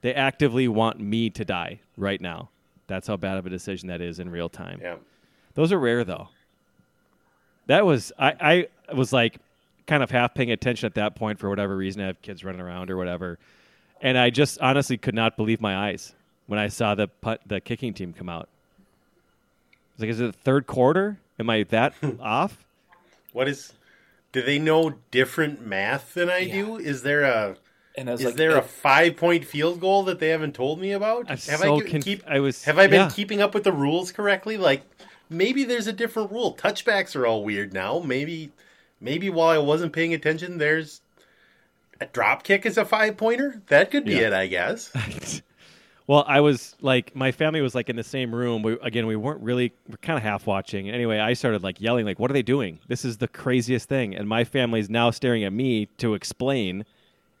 [0.00, 2.48] They actively want me to die right now.
[2.88, 4.80] That's how bad of a decision that is in real time.
[4.82, 4.96] Yeah.
[5.54, 6.30] Those are rare though.
[7.68, 9.38] That was I, I was like
[9.86, 12.02] kind of half paying attention at that point for whatever reason.
[12.02, 13.38] I have kids running around or whatever.
[14.02, 16.16] And I just honestly could not believe my eyes
[16.48, 18.48] when I saw the put, the kicking team come out.
[19.98, 21.18] I was like, is it the third quarter?
[21.38, 22.64] Am I that off?
[23.32, 23.72] What is?
[24.32, 26.76] Do they know different math than I do?
[26.76, 27.56] Is there a
[27.96, 30.80] And I was is like, there a five point field goal that they haven't told
[30.80, 31.22] me about?
[31.30, 32.22] I'm have so I conf- keep?
[32.26, 33.10] I was- have I been yeah.
[33.10, 34.56] keeping up with the rules correctly?
[34.56, 34.82] Like
[35.30, 36.54] maybe there's a different rule.
[36.54, 37.98] Touchbacks are all weird now.
[38.00, 38.50] Maybe
[39.00, 41.00] maybe while I wasn't paying attention, there's
[42.00, 43.62] a drop kick is a five pointer.
[43.68, 44.28] That could be Yeah.
[44.28, 44.92] it, I guess.
[46.08, 48.62] Well, I was like, my family was like in the same room.
[48.62, 50.88] We, again, we weren't really, we're kind of half watching.
[50.88, 52.80] Anyway, I started like yelling, like, "What are they doing?
[52.88, 56.86] This is the craziest thing!" And my family's now staring at me to explain,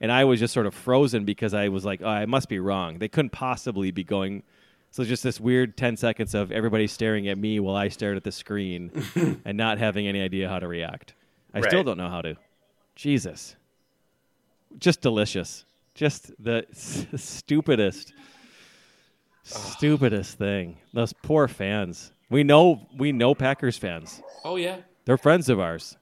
[0.02, 2.58] and I was just sort of frozen because I was like, oh, "I must be
[2.58, 2.98] wrong.
[2.98, 4.42] They couldn't possibly be going."
[4.90, 8.24] So just this weird ten seconds of everybody staring at me while I stared at
[8.24, 8.90] the screen
[9.46, 11.14] and not having any idea how to react.
[11.54, 12.36] I still don't know how to.
[12.96, 13.56] Jesus,
[14.78, 15.64] just delicious.
[15.94, 18.12] Just the s- stupidest
[19.48, 20.78] stupidest thing.
[20.92, 22.12] Those poor fans.
[22.30, 24.20] We know we know Packers fans.
[24.44, 25.96] oh yeah, They're friends of ours.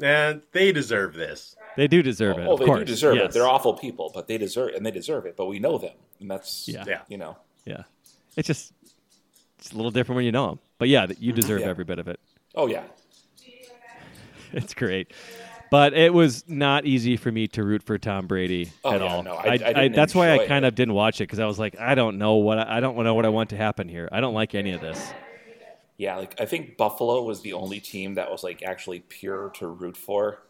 [0.00, 1.54] And they deserve this.
[1.76, 2.42] They do deserve it.
[2.46, 2.78] oh, oh of they course.
[2.80, 3.24] do deserve yes.
[3.26, 3.32] it.
[3.32, 5.36] They're awful people, but they deserve and they deserve it.
[5.36, 6.84] But we know them, and that's Yeah.
[6.86, 7.00] Yeah.
[7.08, 7.82] you know, Yeah.
[8.36, 8.72] It's just
[9.58, 10.58] it's a little different when you know them.
[10.78, 11.68] But yeah, you deserve Yeah.
[11.68, 12.18] every bit of it.
[12.54, 12.84] oh yeah,
[14.52, 15.12] It's great.
[15.72, 19.06] But it was not easy for me to root for Tom Brady Oh, at yeah,
[19.06, 19.22] all.
[19.22, 20.68] no, I- I didn't that's why I kind it.
[20.68, 22.94] of didn't watch it because I was like, I don't know what I, I don't
[23.02, 24.06] know what I want to happen here.
[24.12, 25.02] I don't like any of this.
[25.96, 26.16] yeah.
[26.16, 29.96] Like I think Buffalo was the only team that was like actually pure to root
[29.96, 30.42] for.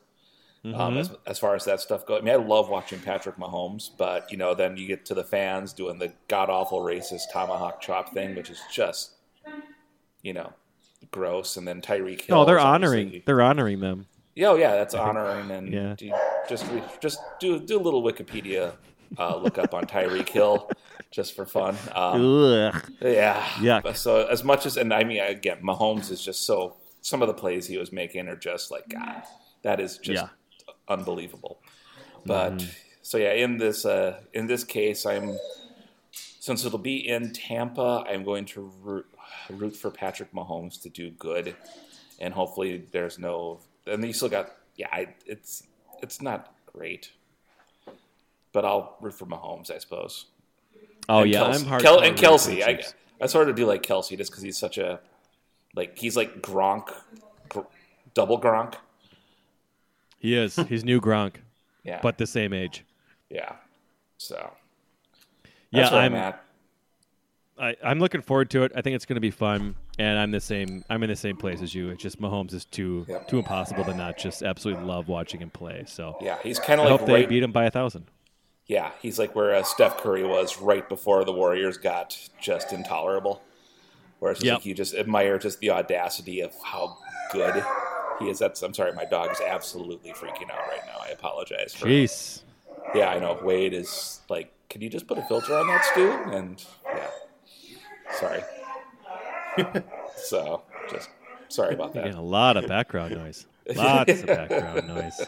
[0.65, 0.81] Mm-hmm.
[0.81, 3.91] Um, as, as far as that stuff goes, I mean, I love watching Patrick Mahomes,
[3.97, 7.81] but you know, then you get to the fans doing the god awful racist tomahawk
[7.81, 9.13] chop thing, which is just,
[10.23, 10.53] you know,
[11.11, 11.57] gross.
[11.57, 12.37] And then Tyreek Hill.
[12.39, 14.07] No, they're honoring they're honoring them.
[14.35, 15.95] Yeah, oh, yeah, that's honoring, and Yeah.
[15.97, 16.13] do,
[16.49, 18.75] just re- just do do a little Wikipedia
[19.19, 20.71] uh, look up on Tyreek Hill,
[21.11, 21.77] just for fun.
[21.95, 22.23] Um,
[22.73, 22.91] Ugh.
[23.03, 23.47] yeah,
[23.93, 26.77] So as much as, and I mean, again, Mahomes is just so.
[27.05, 29.23] Some of the plays he was making are just like God.
[29.63, 30.29] That is just Yeah.
[30.89, 31.61] unbelievable.
[32.25, 32.65] But
[33.03, 35.37] so yeah, in this uh, in this case, I'm
[36.13, 39.07] since it'll be in Tampa, I'm going to root,
[39.51, 41.55] root for Patrick Mahomes to do good,
[42.19, 43.61] and hopefully there's no.
[43.87, 45.65] And you still got yeah, I, it's
[46.03, 47.13] it's not great,
[48.53, 50.27] but I'll root for Mahomes, I suppose.
[51.09, 51.55] Oh And yeah, Kelce.
[51.61, 51.83] I'm hard.
[51.83, 52.83] Kel- and Kelce, I,
[53.21, 55.01] I sort of do like Kelce just because he's such a
[55.75, 56.93] like he's like Gronk,
[57.49, 57.61] gr-
[58.15, 58.75] double Gronk.
[60.19, 60.55] He is.
[60.57, 61.37] He's new Gronk,
[61.85, 62.85] Yeah, but the same age.
[63.29, 63.57] yeah.
[64.19, 64.53] So
[65.73, 66.21] Yeah, that's where I'm, I'm.
[66.21, 66.45] at.
[67.63, 68.73] I, I'm looking forward to it.
[68.75, 70.85] I think it's going to be fun, and I'm the same.
[70.91, 71.91] I'm in the same place as you.
[71.91, 73.29] It's just Mahomes is too Yep.
[73.29, 75.85] too impossible to not just absolutely love watching him play.
[75.87, 78.07] So Yeah, he's kind of like hope they beat him by a thousand.
[78.67, 83.43] yeah, he's like where uh, Steph Curry was right before the Warriors got just intolerable.
[84.19, 84.55] Whereas it's Yep.
[84.59, 86.97] like you just admire just the audacity of how
[87.33, 87.65] good
[88.19, 88.41] he is.
[88.41, 90.99] That's I'm sorry, my dog is absolutely freaking out right now.
[91.01, 91.75] I apologize.
[91.75, 92.43] For, Jeez.
[92.95, 93.39] Yeah, I know.
[93.43, 96.11] Wade is like, can you just put a filter on that, Stu?
[96.33, 97.11] And yeah,
[98.19, 98.43] sorry.
[100.17, 101.09] so just
[101.49, 102.15] sorry about that.
[102.15, 103.47] a lot of background noise.
[103.77, 105.21] Lots of background noise.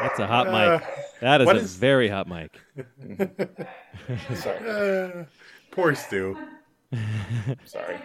[0.00, 0.82] That's a hot mic.
[1.20, 2.52] That is a is- very hot mic.
[4.34, 5.26] Sorry,
[5.72, 6.36] Poor Stu.
[7.64, 7.98] sorry.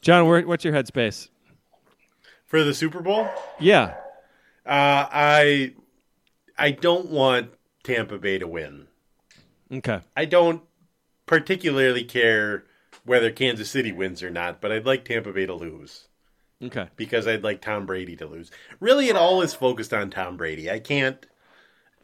[0.00, 1.28] John, what's your headspace?
[2.46, 3.28] For the Super Bowl?
[3.58, 3.94] Yeah.
[4.64, 5.74] Uh, I
[6.56, 7.50] I don't want
[7.82, 8.86] Tampa Bay to win.
[9.72, 10.00] Okay.
[10.16, 10.62] I don't
[11.26, 12.64] particularly care
[13.04, 16.08] whether Kansas City wins or not, but I'd like Tampa Bay to lose
[16.62, 16.88] Okay.
[16.96, 18.50] because I'd like Tom Brady to lose.
[18.80, 20.70] Really, it all is focused on Tom Brady.
[20.70, 21.24] I can't,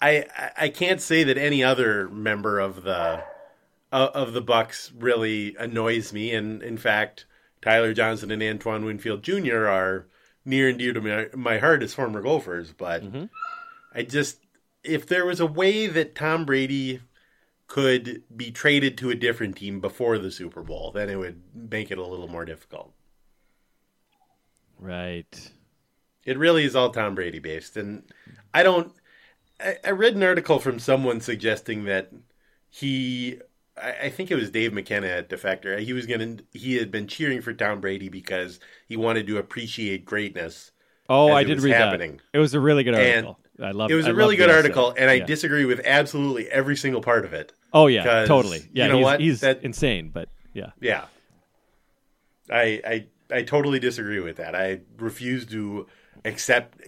[0.00, 3.22] I I- can't say that any other member of the
[3.92, 6.32] uh, of the Bucs really annoys me.
[6.34, 7.26] And in fact,
[7.60, 9.66] Tyler Johnson and Antoine Winfield Jr.
[9.68, 10.06] are
[10.44, 12.72] near and dear to my, my heart as former Gophers.
[12.72, 13.02] But
[13.94, 14.38] I just,
[14.82, 17.00] if there was a way that Tom Brady
[17.72, 21.90] could be traded to a different team before the Super Bowl, then it would make
[21.90, 22.92] it a little more difficult.
[24.78, 25.50] Right.
[26.26, 28.02] It really is all Tom Brady based, and
[28.52, 28.92] I don't.
[29.58, 32.12] I, I read an article from someone suggesting that
[32.68, 33.40] he
[33.80, 35.78] I, I think it was Dave McKenna at Defector.
[35.80, 40.04] He was gonna he had been cheering for Tom Brady because he wanted to appreciate
[40.04, 40.72] greatness.
[41.08, 42.18] Oh, I did read happening.
[42.18, 42.24] that.
[42.34, 43.38] It was a really good And article.
[43.60, 46.48] I love It It was a a really good article, and I disagree with absolutely
[46.50, 47.52] every single part of it.
[47.74, 48.68] Oh yeah, totally.
[48.72, 49.20] Yeah, you know he's, what?
[49.20, 50.70] he's That- insane, but yeah.
[50.80, 51.06] Yeah.
[52.50, 53.06] I I
[53.38, 54.54] I totally disagree with that.
[54.54, 55.86] I refuse to
[56.24, 56.78] accept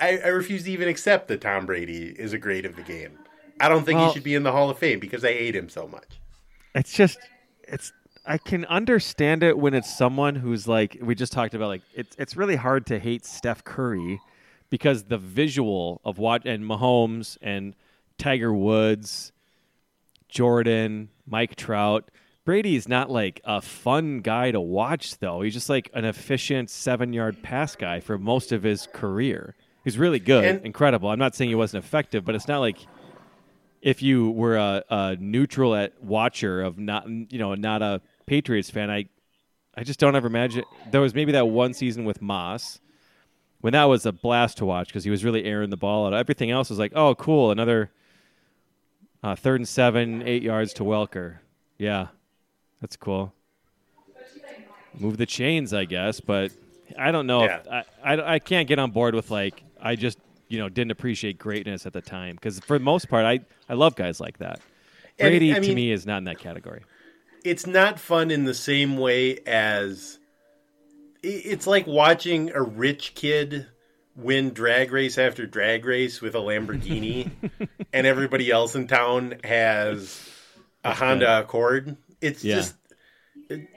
[0.00, 3.18] I, I refuse to even accept that Tom Brady is a great of the game.
[3.60, 5.54] I don't think Well- he should be in the Hall of Fame because I hate
[5.56, 6.20] him so much.
[6.74, 7.18] It's just
[7.62, 7.92] it's
[8.26, 12.14] I can understand it when it's someone who's like we just talked about like it's
[12.18, 14.20] it's really hard to hate Steph Curry
[14.70, 17.74] because the visual of what and Mahomes and
[18.18, 19.30] Tiger Woods,
[20.34, 22.10] Jordan, Mike Trout,
[22.44, 25.40] Brady's not like a fun guy to watch though.
[25.40, 29.54] He's just like an efficient 7-yard pass guy for most of his career.
[29.84, 31.08] He's really good, And- incredible.
[31.08, 32.76] I'm not saying he wasn't effective, but it's not like
[33.80, 38.70] if you were a, a neutral at watcher of not you know not a Patriots
[38.70, 39.06] fan, I
[39.76, 42.80] I just don't ever imagine there was maybe that one season with Moss
[43.60, 46.14] when that was a blast to watch because he was really airing the ball out.
[46.14, 47.90] Everything else was like, oh, cool, another
[49.24, 51.38] uh, third and seven, eight yards to Welker.
[51.78, 52.08] Yeah,
[52.82, 53.32] that's cool.
[54.98, 56.52] Move the chains, I guess, but
[56.98, 57.44] I don't know.
[57.44, 60.90] If, I, I I can't get on board with like I just you know didn't
[60.90, 64.38] appreciate greatness at the time because for the most part I I love guys like
[64.38, 64.60] that.
[65.18, 66.82] And, Brady I to me is not in that category.
[67.44, 70.18] It's not fun in the same way as
[71.22, 73.68] it's like watching a rich kid
[74.16, 77.30] win drag race after drag race with a Lamborghini
[77.92, 80.28] and everybody else in town has
[80.84, 81.96] a Honda Accord.
[82.20, 82.56] It's Yeah.
[82.56, 82.74] just
[83.48, 83.68] it,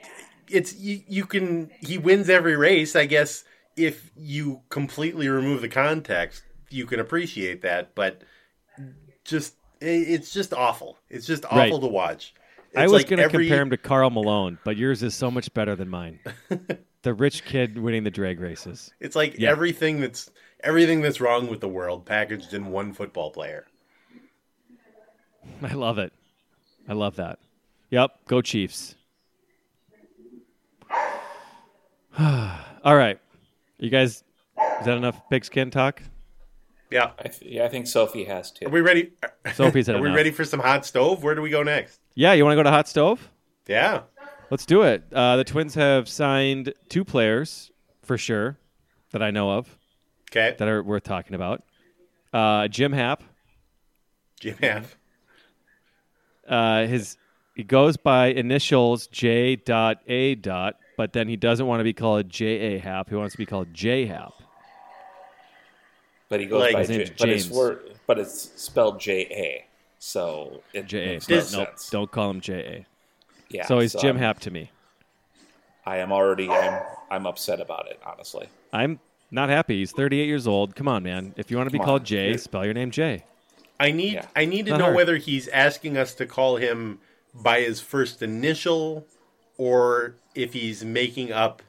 [0.48, 3.44] it's you, you can he wins every race, I guess
[3.76, 8.22] if you completely remove the context, you can appreciate that, but
[9.24, 10.98] just it's just awful.
[11.08, 11.80] It's just awful Right.
[11.80, 12.34] to watch.
[12.76, 15.30] I was like going to every- compare him to Karl Malone, but yours is so
[15.30, 16.18] much better than mine.
[17.02, 18.92] the rich kid winning the drag races.
[19.00, 19.50] It's like Yeah.
[19.50, 20.30] everything that's
[20.64, 23.66] everything that's wrong with the world packaged in one football player.
[25.62, 26.12] I love it.
[26.88, 27.38] I love that.
[27.90, 28.94] Yep, go Chiefs.
[32.18, 33.18] All right.
[33.78, 34.24] You guys,
[34.80, 36.02] is that enough pigskin talk?
[36.90, 37.10] Yeah.
[37.18, 38.64] I th- yeah, I think Sophie has to.
[38.66, 38.74] Are to.
[38.74, 39.12] we ready?
[39.54, 41.22] Sophie's had Are we ready for some hot stove?
[41.22, 42.00] Where do we go next?
[42.14, 43.30] Yeah, you want to go to Hot Stove?
[43.68, 44.00] Yeah.
[44.50, 45.04] Let's do it.
[45.12, 47.70] Uh, the Twins have signed two players
[48.02, 48.58] for sure
[49.12, 49.76] that I know of
[50.30, 50.54] Okay.
[50.58, 51.62] that are worth talking about.
[52.32, 53.22] Uh, Jim Happ,
[54.40, 54.96] Jim Haff.
[56.46, 57.16] uh, his
[57.54, 59.56] he goes by initials J.
[59.56, 60.34] Dot A.
[60.36, 62.74] Dot, but then he doesn't want to be called J.
[62.74, 62.78] A.
[62.78, 63.08] Happ.
[63.08, 64.06] He wants to be called J.
[64.06, 64.32] Happ.
[66.28, 67.56] But he goes Like- by His J, name's but it's James.
[67.56, 69.64] word, but it's spelled J A.
[69.98, 71.04] So it J.
[71.04, 71.08] A.
[71.14, 71.90] makes No, no nope, sense.
[71.90, 72.86] don't call him J.
[73.50, 73.66] Yeah.
[73.66, 74.70] So he's Jim I'm- Happ to me.
[75.86, 76.48] I am already.
[76.50, 76.82] I'm.
[77.10, 77.98] I'm upset about it.
[78.04, 78.46] Honestly.
[78.74, 79.78] I'm not happy.
[79.78, 80.76] He's 38 years old.
[80.76, 81.32] Come on, man.
[81.38, 82.06] If you want to be Come called on.
[82.06, 83.24] J, spell your name J.
[83.80, 84.26] I need Yeah.
[84.36, 84.96] I need to Not know hard.
[84.96, 86.98] whether he's asking us to call him
[87.34, 89.06] by his first initial
[89.56, 91.62] or if he's making up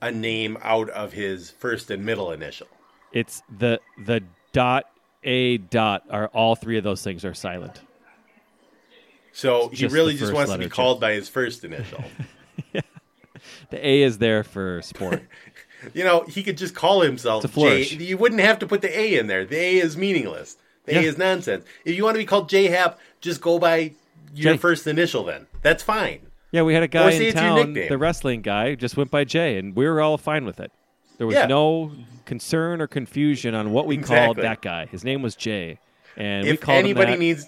[0.00, 2.68] a name out of his first and middle initial.
[3.12, 4.86] It's the the dot
[5.24, 7.82] A dot are all three of those things are silent.
[9.32, 12.02] So he really just wants to be called by his first initial.
[13.70, 15.22] The A is there for sport.
[15.94, 17.60] you know, he could just call himself It's a J.
[17.60, 17.92] flourish.
[17.92, 19.44] You wouldn't have to put the A in there.
[19.44, 20.56] The A is meaningless.
[20.84, 21.64] The A is nonsense.
[21.84, 23.92] If you want to be called J Happ, just go by
[24.34, 25.46] your first initial then.
[25.62, 26.20] That's fine.
[26.50, 29.76] yeah, we had a guy in town, the wrestling guy, just went by J, and
[29.76, 30.72] we were all fine with it.
[31.18, 31.46] There was Yeah.
[31.46, 31.92] no
[32.24, 34.86] concern or confusion on what we called that guy.
[34.86, 35.78] His name was J,
[36.16, 37.46] and we called anybody him that, needs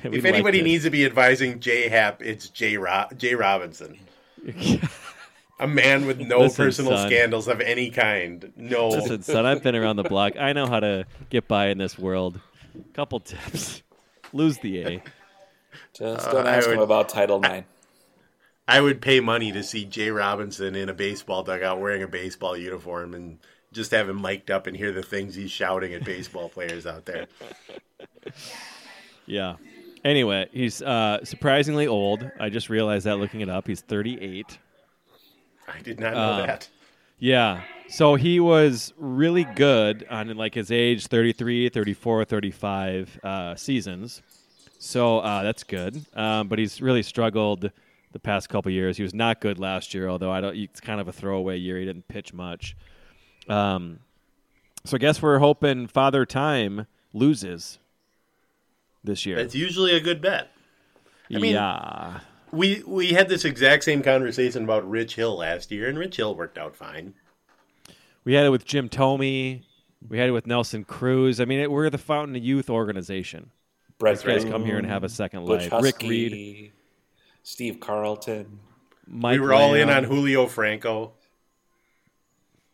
[0.12, 0.64] if anybody it.
[0.64, 3.98] needs to be advising J Happ, it's J Rob J Robinson.
[5.58, 7.08] A man with no Listen, personal son.
[7.08, 8.50] scandals of any kind.
[8.56, 8.88] No.
[8.88, 10.32] Listen, son, I've been around the block.
[10.38, 12.40] I know how to get by in this world.
[12.94, 13.82] Couple tips:
[14.32, 15.02] lose the A.
[15.92, 17.66] Just Uh, don't I ask him about Title Nine.
[18.66, 22.56] I would pay money to see J Robinson in a baseball dugout wearing a baseball
[22.56, 23.38] uniform and
[23.72, 27.04] just have him mic'd up and hear the things he's shouting at baseball players out
[27.04, 27.26] there.
[29.26, 29.56] Yeah.
[30.04, 32.28] Anyway, he's uh, surprisingly old.
[32.40, 33.66] I just realized that looking it up.
[33.66, 34.58] He's 38.
[35.68, 36.68] I did not know Uh, that.
[37.18, 37.62] Yeah.
[37.88, 44.22] So he was really good on like his age 33, 34, 35 uh, seasons.
[44.78, 46.02] So uh, that's good.
[46.14, 47.70] Um, but he's really struggled
[48.12, 48.96] the past couple years.
[48.96, 50.56] He was not good last year, although I don't.
[50.56, 51.78] It's kind of a throwaway year.
[51.78, 52.74] He didn't pitch much.
[53.48, 53.98] Um,
[54.84, 57.78] so I guess we're hoping Father Time loses
[59.04, 59.36] this year.
[59.36, 60.50] That's usually a good bet.
[61.34, 62.20] I mean- yeah.
[62.52, 66.34] We we had this exact same conversation about Rich Hill last year, and Rich Hill
[66.34, 67.14] worked out fine.
[68.24, 69.62] We had it with Jim Thome.
[70.08, 71.40] We had it with Nelson Cruz.
[71.40, 73.50] I mean, it, we're the Fountain of Youth organization.
[73.98, 75.82] Brett These guys come here and have a second Butch life.
[75.84, 76.72] Rick Reed,
[77.44, 78.58] Steve Carlton.
[79.06, 81.12] Mike we were all in on Julio Franco.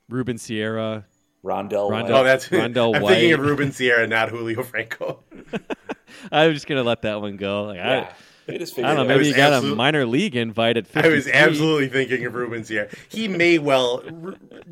[0.08, 1.04] Ruben Sierra.
[1.44, 2.10] Rondell, Rondell- White.
[2.12, 5.20] Oh, that's Rondell I'm thinking of Ruben Sierra, not Julio Franco.
[6.32, 7.64] I'm just gonna let that one go.
[7.64, 8.12] Like, Yeah.
[8.48, 9.04] I, I don't know.
[9.04, 11.10] Maybe you got absolute- a minor league invite at 53.
[11.10, 12.88] I was absolutely thinking of Ruben Sierra.
[13.08, 14.02] He may well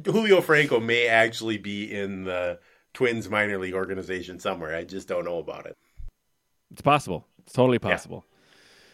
[0.05, 2.61] Julio Franco may actually be in the
[2.93, 4.77] Twins minor league organization somewhere.
[4.77, 5.77] I just don't know about it.
[6.71, 7.27] It's possible.
[7.45, 8.25] It's totally possible.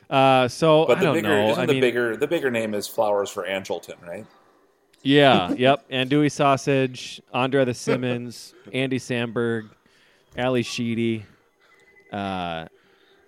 [0.09, 1.51] Uh, so But I the don't bigger, know.
[1.51, 4.27] isn't I the mean, bigger, the bigger name is Flowers for Andrelton, right?
[5.03, 5.89] yeah, yep.
[5.91, 9.69] Andouille Sausage, Andre the Simmons, Andy Samberg,
[10.37, 11.25] Ally Sheedy.
[12.13, 12.67] Uh,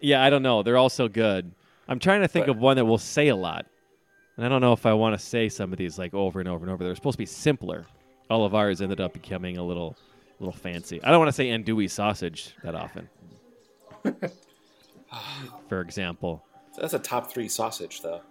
[0.00, 0.62] yeah, I don't know.
[0.62, 1.52] They're all so good.
[1.88, 3.66] I'm trying to think But- of one that will say a lot,
[4.36, 6.48] and I don't know if I want to say some of these like over and
[6.48, 6.82] over and over.
[6.84, 7.86] They're supposed to be simpler.
[8.30, 9.96] All of ours ended up becoming a little,
[10.40, 11.02] little fancy.
[11.02, 13.08] I don't want to say andouille sausage that often.
[15.68, 16.44] For example,
[16.78, 18.22] That's a top three sausage, though.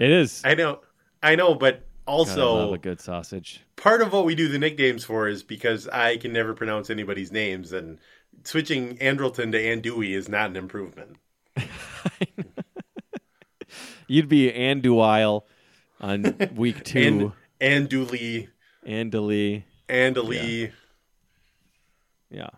[0.00, 0.40] it is.
[0.44, 0.80] I know,
[1.22, 3.60] I know, but God, I love also a good sausage.
[3.76, 7.30] part of what we do the nicknames for is because I can never pronounce anybody's
[7.30, 7.98] names, and
[8.44, 11.16] switching Andrelton to Andouille is not an improvement.
[14.06, 15.42] You'd be Andouille
[16.00, 17.32] on week two.
[17.60, 18.48] And Andouille,
[18.86, 19.64] Andali.
[19.88, 20.72] Andali.
[22.30, 22.48] Yeah.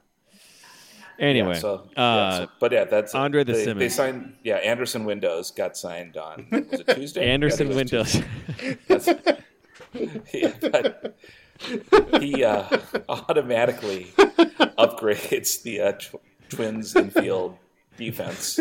[1.18, 4.56] Anyway, yeah, so, yeah, uh, so- but yeah, that's Andre the they, They signed, yeah,
[4.56, 6.46] Andersen Windows got signed on.
[6.70, 7.28] Was it Tuesday?
[7.30, 8.22] Andersen Yeah, it Windows.
[8.88, 9.38] Tuesday.
[10.32, 11.16] yeah, but
[12.22, 12.64] he uh,
[13.10, 14.06] automatically
[14.78, 16.16] upgrades the uh, tw-
[16.48, 17.56] Twins infield
[17.96, 18.58] defense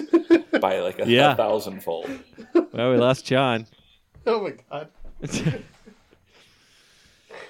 [0.60, 1.36] by like a, Yeah.
[1.36, 2.10] thousandfold.
[2.74, 3.66] well, we lost John.
[4.26, 4.90] Oh my god!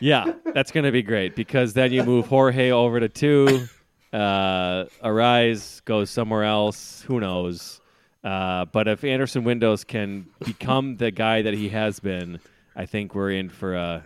[0.01, 3.67] Yeah, that's going to be great because then you move Jorge over to two.
[4.13, 7.01] Uh, Arraez goes somewhere else.
[7.01, 7.81] Who knows?
[8.23, 12.39] Uh, but if Andersen Windows can become the guy that he has been,
[12.77, 14.05] I think we're in for a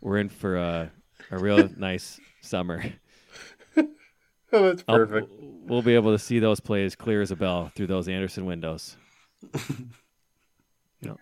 [0.00, 0.90] we're in for a,
[1.30, 2.82] a real nice summer.
[4.54, 5.30] Oh, that's I'll- perfect.
[5.66, 8.96] we'll be able to see those plays clear as a bell through those Andersen windows.
[11.02, 11.16] No.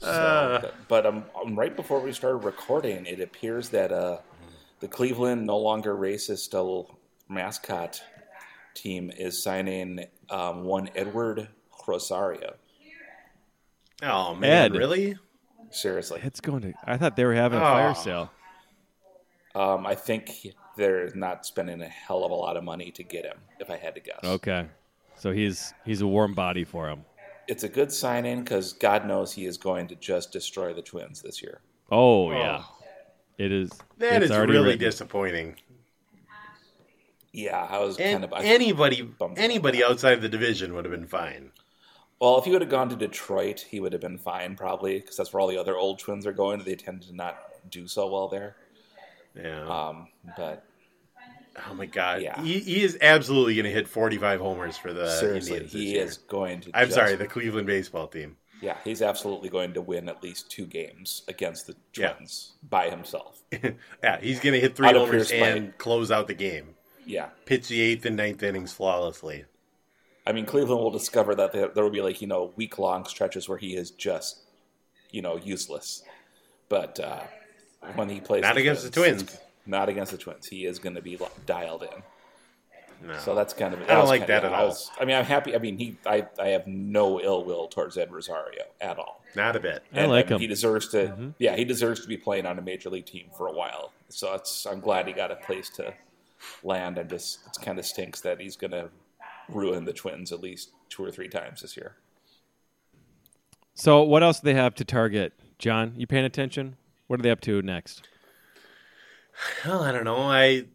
[0.00, 4.18] So, but, but um, um, right before we started recording, it appears that uh,
[4.78, 6.96] the Cleveland no longer racist still
[7.28, 8.00] mascot
[8.74, 11.48] team is signing um, one Edward
[11.88, 12.54] Rosario.
[14.02, 14.74] Oh man, Ed.
[14.78, 15.16] really?
[15.72, 16.72] Seriously, It's going to.
[16.84, 17.94] I thought they were having a fire Oh.
[18.00, 18.30] sale.
[19.56, 20.30] um, I think
[20.80, 23.38] they're not spending a hell of a lot of money to get him.
[23.60, 24.66] If I had to guess, Okay,
[25.16, 27.04] so he's he's a warm body for him.
[27.46, 31.22] it's a good signing because God knows he is going to just destroy the Twins
[31.22, 31.60] this year.
[31.92, 32.62] Oh yeah,
[33.38, 33.70] it is.
[33.98, 34.78] That it's is really written.
[34.80, 35.56] disappointing.
[37.32, 39.38] Yeah, I was And kind of I- anybody, bummed.
[39.38, 41.52] anybody outside the division would have been fine.
[42.20, 45.16] Well, if he would have gone to Detroit, he would have been fine, probably, because
[45.16, 46.62] that's where all the other old twins are going.
[46.64, 47.38] They tend to not
[47.70, 48.56] do so well there.
[49.34, 49.62] Yeah.
[49.66, 50.64] Um, but
[51.68, 52.22] oh my god.
[52.22, 52.40] yeah.
[52.42, 55.92] He, he is absolutely going to hit 45 homers for the seriously, Indians this he
[55.94, 56.04] year.
[56.04, 56.70] is going to.
[56.74, 58.36] I'm just- sorry, the Cleveland baseball team.
[58.62, 62.12] Yeah, he's absolutely going to win at least two games against the Yeah.
[62.12, 63.42] Twins by himself.
[64.02, 66.74] yeah, he's going to hit three Out homers and close out the game.
[67.06, 69.46] Yeah, Pitch the eighth and ninth innings flawlessly.
[70.26, 73.06] I mean, Cleveland will discover that there, there will be like you know week long
[73.06, 74.40] stretches where he is just
[75.10, 76.02] you know useless.
[76.68, 77.22] But uh,
[77.94, 79.38] when he plays, Not against the Twins.
[79.60, 83.08] It's- not against the Twins, he is going to be dialed in.
[83.08, 83.16] No.
[83.18, 83.80] So that's kind of.
[83.82, 84.66] I don't like that of- at I all.
[84.68, 85.54] was- I mean, I'm happy.
[85.54, 85.96] I mean, he.
[86.04, 86.26] I.
[86.38, 89.22] I have no ill will towards Ed Rosario at all.
[89.34, 89.82] Not a bit.
[89.94, 90.40] I like mean, him.
[90.42, 91.06] He deserves to.
[91.06, 91.30] Mm-hmm.
[91.38, 93.92] Yeah, he deserves to be playing on a major league team for a while.
[94.10, 94.66] So it's.
[94.66, 95.94] I'm glad he got a place to
[96.62, 96.98] land.
[96.98, 98.90] And just it kind of stinks that he's going to
[99.48, 101.96] ruin the Twins at least two or three times this year.
[103.74, 105.32] So what else do they have to target?
[105.58, 106.76] John, you paying attention?
[107.06, 108.06] What are they up to next?
[109.64, 110.16] Well, I don't know.
[110.30, 110.66] I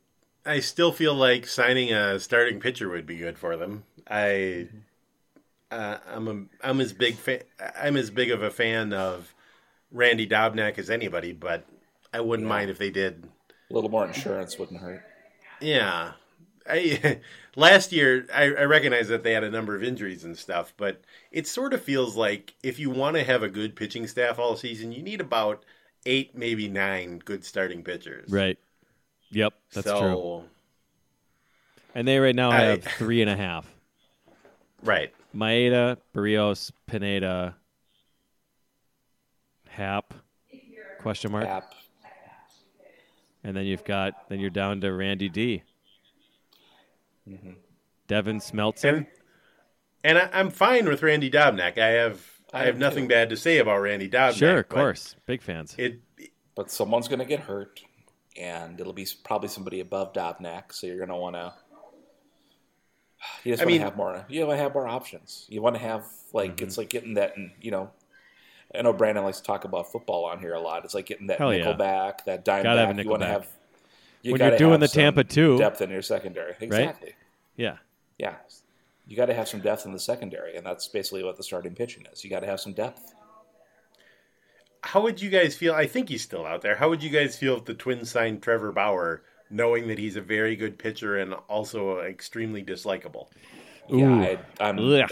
[0.46, 3.84] I still feel like signing a starting pitcher would be good for them.
[4.08, 4.68] I
[5.72, 7.44] uh, I'm a I'm as big fa-
[7.80, 9.34] I'm as big of a fan of
[9.92, 11.66] Randy Dobnak as anybody, but
[12.14, 13.28] I wouldn't mind if they did.
[13.70, 15.04] A little more insurance wouldn't hurt.
[15.62, 16.14] Yeah,
[16.68, 17.20] I
[17.56, 21.02] last year I, I recognize that they had a number of injuries and stuff, but
[21.32, 24.56] it sort of feels like if you want to have a good pitching staff all
[24.56, 25.66] season, you need about
[26.06, 28.30] eight, maybe nine good starting pitchers.
[28.30, 28.58] Right.
[29.32, 30.44] Yep, that's so, true.
[31.94, 33.66] And they right now I- have three and a half.
[34.84, 35.14] Right.
[35.36, 37.56] Maeda, Berrios, Pineda,
[39.68, 40.14] Happ,
[41.00, 41.74] question mark, Happ.
[43.44, 45.64] and then you've got then you're down to Randy D.
[47.30, 47.52] Mm-hmm.
[48.08, 48.98] Devin Smeltzer.
[48.98, 49.08] And
[50.04, 51.78] and I, I'm fine with Randy Dobnak.
[51.78, 53.10] I have I, I have nothing too.
[53.10, 54.34] bad to say about Randy Dobnak.
[54.36, 55.76] sure, of course, big fans.
[55.78, 56.00] It
[56.56, 57.82] But someone's going to get hurt,
[58.40, 60.72] and it'll be probably somebody above Dobnak.
[60.74, 61.54] So you're going to want to.
[63.44, 64.26] You just I want mean- to have more.
[64.30, 65.46] You want to have more options.
[65.50, 66.66] You want to have like Mm-hmm.
[66.66, 67.36] it's like getting that.
[67.38, 67.92] in- You know,
[68.74, 70.86] I know Brandon likes to talk about football on here a lot.
[70.86, 71.60] It's like getting that Hell yeah.
[71.60, 73.04] nickel back, that dime Gotta have a back.
[73.06, 73.48] You want to have.
[74.22, 76.56] You When you're doing have the Tampa two- depth in your secondary.
[76.60, 77.14] Exactly.
[77.58, 77.78] Yeah,
[78.18, 78.36] Yeah.
[79.08, 81.76] You got to have some depth in the secondary, and that's basically what the starting
[81.76, 82.24] pitching is.
[82.24, 83.14] You got to have some depth.
[84.82, 85.74] how would you guys feel?
[85.74, 86.76] I think he's still out there.
[86.76, 90.22] How would you guys feel if the Twins signed Trevor Bauer, knowing that he's a
[90.22, 93.28] very good pitcher and also extremely dislikable?
[93.94, 94.00] Ooh.
[94.00, 94.80] Yeah, I, I'm.
[94.80, 95.12] Ugh.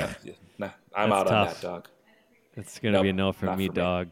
[0.57, 1.87] Nah, I'm That's out on that dog.
[2.55, 3.75] it's gonna be a no from not me, for me.
[3.81, 4.09] dog.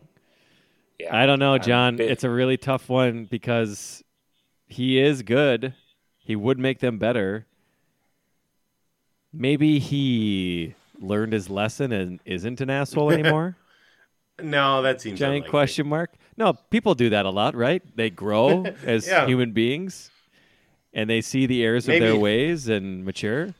[1.00, 1.96] Yeah, I don't know, John.
[1.96, 4.04] big- It's a really tough one because
[4.68, 5.74] he is good.
[6.20, 7.48] He would make them better.
[9.34, 13.56] Maybe he learned his lesson and isn't an asshole anymore.
[14.42, 15.50] No, that seems Giant unlikely.
[15.52, 16.10] question mark.
[16.36, 17.84] No, people do that a lot, right?
[17.96, 19.28] They grow as Yeah.
[19.28, 20.10] human beings
[20.94, 23.54] and they see the errors of their ways and mature.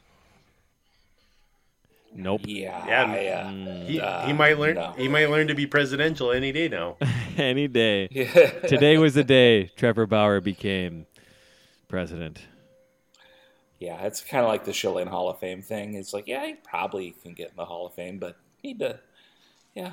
[2.16, 2.42] Nope.
[2.46, 4.76] Yeah, Yeah, I, uh, He, uh, he might learn.
[4.76, 4.94] no.
[4.98, 6.98] He might learn to be presidential any day now.
[7.38, 8.08] Any day.
[8.12, 8.50] Yeah.
[8.68, 11.06] Today was the day Trevor Bauer became
[11.90, 12.42] president.
[13.82, 15.96] Yeah, it's kind of like the Schilling Hall of Fame thing.
[15.96, 19.00] It's like, yeah, he probably can get in the Hall of Fame, but need to,
[19.76, 19.92] yeah.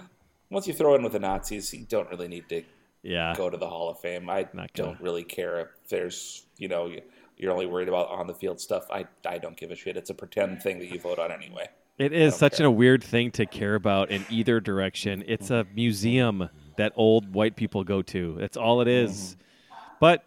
[0.50, 2.62] Once you throw in with the Nazis, you don't really need to
[3.02, 3.34] Yeah.
[3.36, 4.28] go to the Hall of Fame.
[4.30, 6.92] I don't really care if there's, you know,
[7.38, 8.84] you're only worried about on the field stuff.
[8.90, 9.96] I, I don't give a shit.
[9.96, 11.68] It's a pretend thing that you vote on anyway.
[11.98, 12.66] It is such care.
[12.66, 15.24] a weird thing to care about in either direction.
[15.26, 18.36] It's a museum that old white people go to.
[18.38, 19.36] That's all it is.
[19.70, 19.94] Mm-hmm.
[20.00, 20.24] But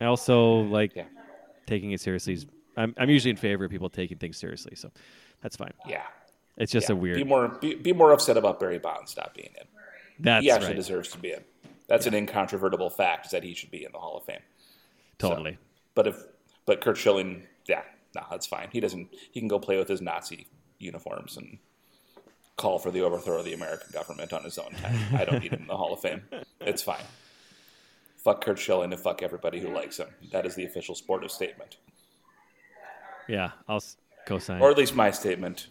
[0.00, 1.04] I also like Yeah.
[1.66, 2.32] taking it seriously.
[2.34, 2.46] is-
[2.78, 4.90] I'm, I'm usually in favor of people taking things seriously, so
[5.42, 5.72] that's fine.
[5.86, 6.02] Yeah.
[6.56, 6.94] It's just yeah.
[6.94, 7.16] a weird.
[7.16, 9.66] Be more, be, be more upset about Barry Bonds not being in.
[10.18, 10.76] that's he actually right.
[10.76, 11.44] deserves to be in.
[11.86, 14.42] That's an incontrovertible fact that he should be in the Hall of Fame.
[15.18, 15.58] Totally.
[15.94, 16.22] But if
[16.66, 17.82] but Curt Schilling, yeah,
[18.14, 18.68] no, that's fine.
[18.72, 19.08] He doesn't.
[19.32, 20.46] He can go play with his Nazi
[20.78, 21.58] uniforms and
[22.56, 24.98] call for the overthrow of the American government on his own time.
[25.14, 26.22] I don't need him in the Hall of Fame.
[26.60, 27.04] It's fine.
[28.16, 30.08] Fuck Curt Schilling and fuck everybody who likes him.
[30.32, 31.78] That is the official sportive statement,
[33.28, 34.60] Yeah, I'll s- co-sign.
[34.62, 35.68] or at least my statement.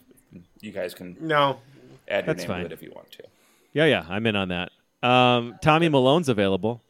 [0.61, 1.59] You guys can No,
[2.07, 2.59] add your That's name fine.
[2.61, 3.23] to it if you want to.
[3.73, 4.71] yeah, yeah, I'm in on that.
[5.03, 6.81] Um, Tommy Milone's available.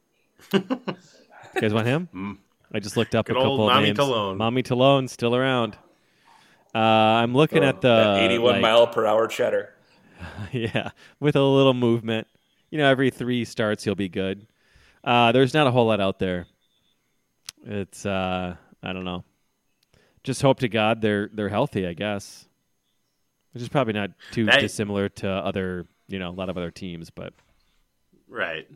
[0.52, 0.60] you
[1.60, 2.38] guys want him?
[2.72, 3.98] I just looked up Good a old couple of Mommy names.
[3.98, 4.36] Talone.
[4.36, 5.76] Mommy Talone's still around.
[6.74, 9.74] Uh, I'm looking at the 81 like- mile per hour cheddar.
[10.52, 12.26] yeah, with a little movement.
[12.70, 14.46] You know, every three starts he'll be good.
[15.02, 16.46] Uh, there's not a whole lot out there.
[17.64, 19.24] It's uh, I don't know.
[20.22, 21.86] Just hope to God they're they're healthy.
[21.86, 22.46] I guess,
[23.52, 26.70] which is probably not too That- dissimilar to other you know a lot of other
[26.70, 27.32] teams, but
[28.28, 28.66] right.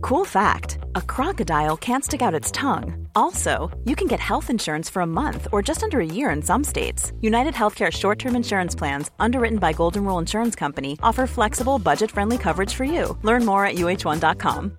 [0.00, 3.06] Cool fact a crocodile can't stick out its tongue.
[3.14, 6.42] Also, you can get health insurance for a month or just under a year in
[6.42, 7.12] some states.
[7.20, 12.10] United Healthcare short term insurance plans, underwritten by Golden Rule Insurance Company, offer flexible, budget
[12.10, 13.18] friendly coverage for you.
[13.22, 14.78] Learn more at uh1.com.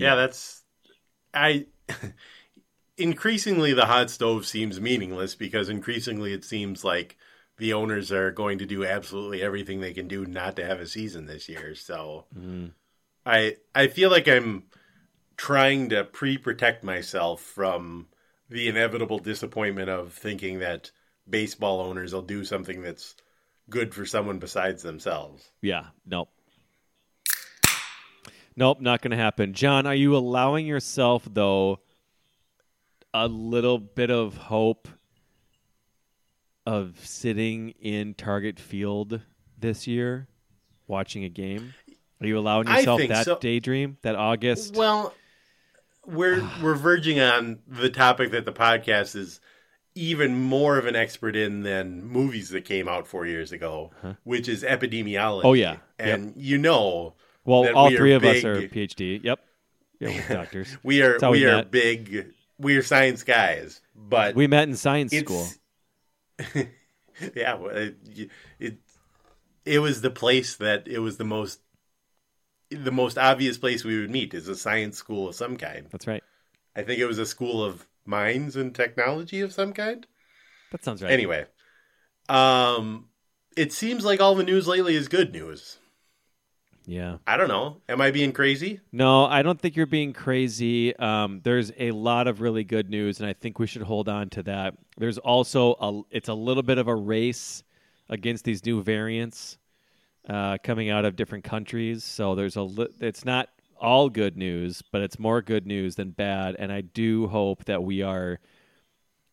[0.00, 0.62] Yeah, that's
[1.32, 1.66] I
[2.96, 7.16] increasingly the hot stove seems meaningless because increasingly it seems like
[7.58, 10.86] the owners are going to do absolutely everything they can do not to have a
[10.86, 11.74] season this year.
[11.74, 12.68] So mm-hmm.
[13.24, 14.64] I I feel like I'm
[15.36, 18.06] trying to pre-protect myself from
[18.48, 20.90] the inevitable disappointment of thinking that
[21.28, 23.16] baseball owners will do something that's
[23.70, 25.50] good for someone besides themselves.
[25.62, 26.28] yeah, nope.
[28.56, 29.52] Nope, not going to happen.
[29.52, 31.80] John, are you allowing yourself though
[33.12, 34.88] a little bit of hope
[36.66, 39.20] of sitting in target field
[39.58, 40.28] this year
[40.86, 41.74] watching a game?
[42.20, 43.38] Are you allowing yourself that so.
[43.38, 44.76] daydream, that August?
[44.76, 45.12] Well,
[46.06, 49.40] we're we're verging on the topic that the podcast is
[49.96, 54.14] even more of an expert in than movies that came out four years ago, uh-huh.
[54.24, 55.44] which is epidemiology.
[55.44, 55.76] Oh, yeah.
[55.98, 57.14] and you know,
[57.44, 59.22] Well, all we three of us are PhD.
[59.22, 59.40] Yep.
[60.00, 60.76] Yeah, we're doctors.
[60.82, 61.70] we are we, we are met.
[61.70, 65.46] big we are science guys, but We met in science school.
[67.34, 68.78] yeah, it, it
[69.64, 71.60] it was the place that it was the most
[72.70, 75.86] the most obvious place we would meet is a science school of some kind.
[75.90, 76.22] That's right.
[76.74, 80.06] I think it was a school of mines and technology of some kind.
[80.72, 81.12] That sounds right.
[81.12, 81.46] Anyway,
[82.28, 83.06] um,
[83.56, 85.78] it seems like all the news lately is good news.
[86.86, 87.18] Yeah.
[87.26, 87.80] I don't know.
[87.88, 88.80] Am I being crazy?
[88.92, 90.94] No, I don't think you're being crazy.
[90.96, 94.28] Um, there's a lot of really good news, and I think we should hold on
[94.30, 94.74] to that.
[94.98, 97.62] There's also a it's a little bit of a race
[98.08, 99.56] against these new variants
[100.28, 102.04] uh, coming out of different countries.
[102.04, 103.48] So there's a li- it's not
[103.80, 106.56] all good news, but it's more good news than bad.
[106.58, 108.40] And I do hope that we are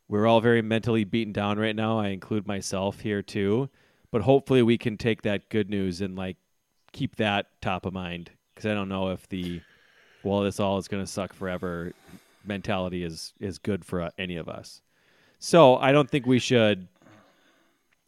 [0.08, 2.00] we're all very mentally beaten down right now.
[2.00, 3.70] I include myself here too.
[4.12, 6.36] But hopefully we can take that good news and like
[6.92, 9.62] keep that top of mind because I don't know if the
[10.24, 11.94] well this all is going to suck forever
[12.46, 14.82] mentality is is good for uh, any of us.
[15.40, 16.88] So I don't think we should,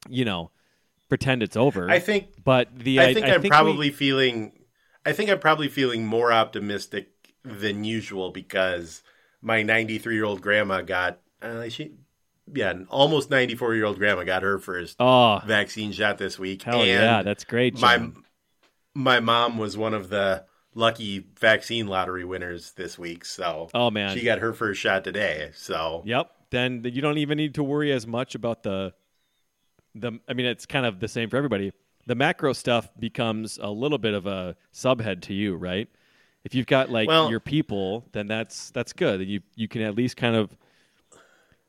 [0.08, 0.52] you know,
[1.10, 1.90] pretend it's over.
[1.90, 4.52] I think but the I think I am we- probably feeling
[5.06, 7.10] I think I'm probably feeling more optimistic
[7.44, 9.04] than usual because
[9.42, 11.92] my 93 year old grandma got uh, she
[12.54, 16.64] yeah an almost 94 year old grandma got her first oh vaccine shot this week.
[16.64, 17.80] hell and yeah that's great.
[17.80, 18.24] my Jim.
[18.96, 24.16] My mom was one of the lucky vaccine lottery winners this week, so Oh, man.
[24.18, 25.52] she got her first shot today.
[25.56, 26.32] So Yep.
[26.50, 28.94] Then you don't even need to worry as much about the
[29.96, 31.72] the I mean it's kind of the same for everybody.
[32.06, 35.88] The macro stuff becomes a little bit of a subhead to you, right?
[36.44, 39.22] If you've got like Well- your people, then that's that's good.
[39.28, 40.56] You you can at least kind of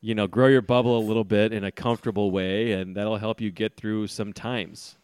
[0.01, 3.41] you know, grow your bubble a little bit in a comfortable way and that'll help
[3.41, 4.97] you get through some times.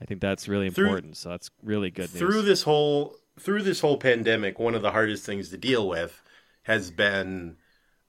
[0.00, 1.16] I think that's really Through- important.
[1.16, 2.18] so that's really good news.
[2.18, 6.20] through this whole through this whole pandemic, one of the hardest things to deal with
[6.64, 7.56] has been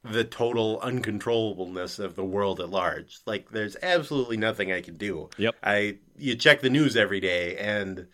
[0.03, 3.19] the total uncontrollableness of the world at large.
[3.25, 5.29] Like there's absolutely nothing I can do.
[5.37, 5.55] Yep.
[5.61, 8.07] I you check the news every day and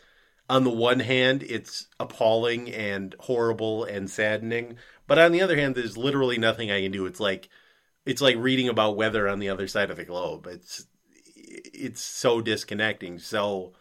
[0.50, 5.76] on the one hand it's appalling and horrible and saddening, but on the other hand
[5.76, 7.06] there's literally nothing I can do.
[7.06, 7.50] It's like
[8.06, 10.48] it's like reading about weather on the other side of the globe.
[10.48, 10.86] It's
[11.74, 13.20] it's so disconnecting.
[13.20, 13.74] So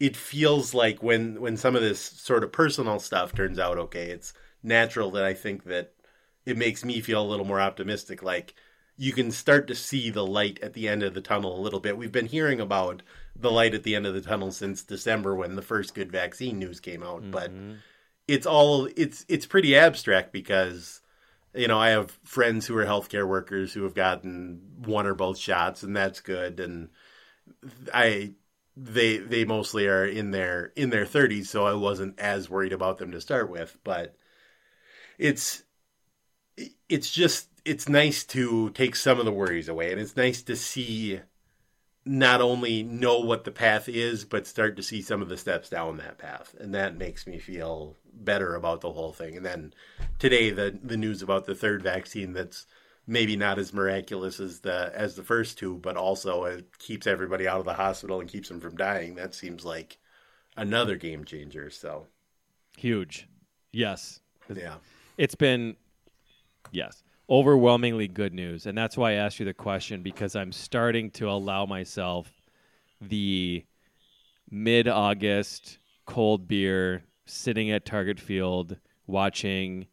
[0.00, 4.10] it feels like when when some of this sort of personal stuff turns out okay,
[4.10, 5.94] it's natural that I think that
[6.46, 8.22] it makes me feel a little more optimistic.
[8.22, 8.54] Like
[8.96, 11.78] you can start to see the light at the end of the tunnel a little
[11.78, 11.96] bit.
[11.96, 13.02] We've been hearing about
[13.36, 16.58] the light at the end of the tunnel since December when the first good vaccine
[16.58, 17.74] news came out, but mm-hmm.
[18.26, 21.00] it's all it's it's pretty abstract because
[21.54, 25.38] you know I have friends who are healthcare workers who have gotten one or both
[25.38, 26.58] shots, and that's good.
[26.58, 26.88] And
[27.92, 28.32] I
[28.76, 32.98] they they mostly are in their in their 30s, so I wasn't as worried about
[32.98, 33.76] them to start with.
[33.84, 34.14] But
[35.18, 35.64] it's
[36.88, 40.56] it's just it's nice to take some of the worries away, and it's nice to
[40.56, 41.20] see
[42.04, 45.68] not only know what the path is, but start to see some of the steps
[45.68, 49.36] down that path, and that makes me feel better about the whole thing.
[49.36, 49.74] And then
[50.18, 52.66] today, the the news about the third vaccine that's
[53.08, 57.48] maybe not as miraculous as the as the first two, but also it keeps everybody
[57.48, 59.16] out of the hospital and keeps them from dying.
[59.16, 59.98] That seems like
[60.56, 61.70] another game changer.
[61.70, 62.06] So
[62.76, 63.26] Huge.
[63.72, 64.20] Yes.
[64.54, 64.76] yeah,
[65.16, 65.76] it's been
[66.70, 71.10] yes overwhelmingly good news and that's why i asked you the question because i'm starting
[71.10, 72.30] to allow myself
[73.02, 73.62] the
[74.50, 79.86] mid-august cold beer sitting at target field watching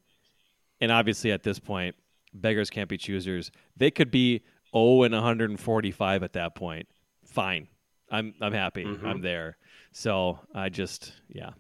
[0.80, 1.96] and obviously at this point
[2.42, 3.52] beggars can't be choosers.
[3.78, 6.88] They could be 0 and 145 at that point.
[7.26, 7.68] Fine.
[8.12, 8.86] I'm i'm happy.
[9.04, 9.58] I'm there.
[9.92, 11.52] So i just yeah.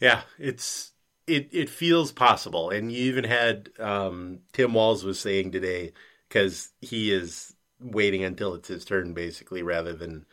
[0.00, 0.92] Yeah, it's
[1.26, 5.92] it it feels possible, and you even had um, Tim Walz was saying today
[6.28, 10.26] because he is waiting until it's his turn, basically, rather than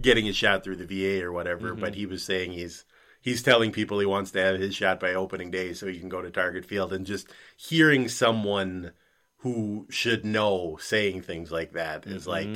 [0.00, 1.74] getting a shot through the VA or whatever.
[1.74, 2.84] But he was saying he's
[3.26, 6.08] he's telling people he wants to have his shot by opening day so he can
[6.08, 8.92] go to Target Field, and just hearing someone
[9.38, 12.48] who should know saying things like that is like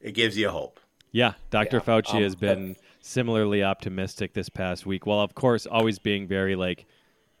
[0.00, 0.80] it gives you hope.
[1.12, 1.76] Yeah, Dr.
[1.76, 5.06] Yeah, Fauci um, has been similarly optimistic this past week.
[5.06, 6.86] While of course always being very like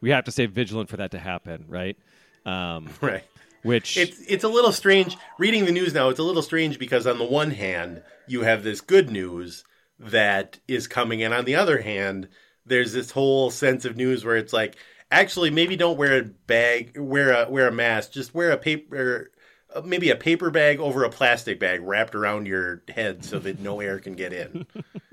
[0.00, 1.96] we have to stay vigilant for that to happen, right?
[2.44, 3.24] Um, Right.
[3.62, 6.10] which It's it's a little strange reading the news now.
[6.10, 9.64] It's a little strange because on the one hand, you have this good news
[9.98, 12.28] that is coming, and on the other hand,
[12.66, 14.76] there's this whole sense of news where it's like
[15.14, 18.10] Actually, maybe don't wear a bag, wear a wear a mask.
[18.10, 19.30] Just wear a paper,
[19.72, 23.60] uh, maybe a paper bag over a plastic bag wrapped around your head so that
[23.60, 24.66] no air can get in.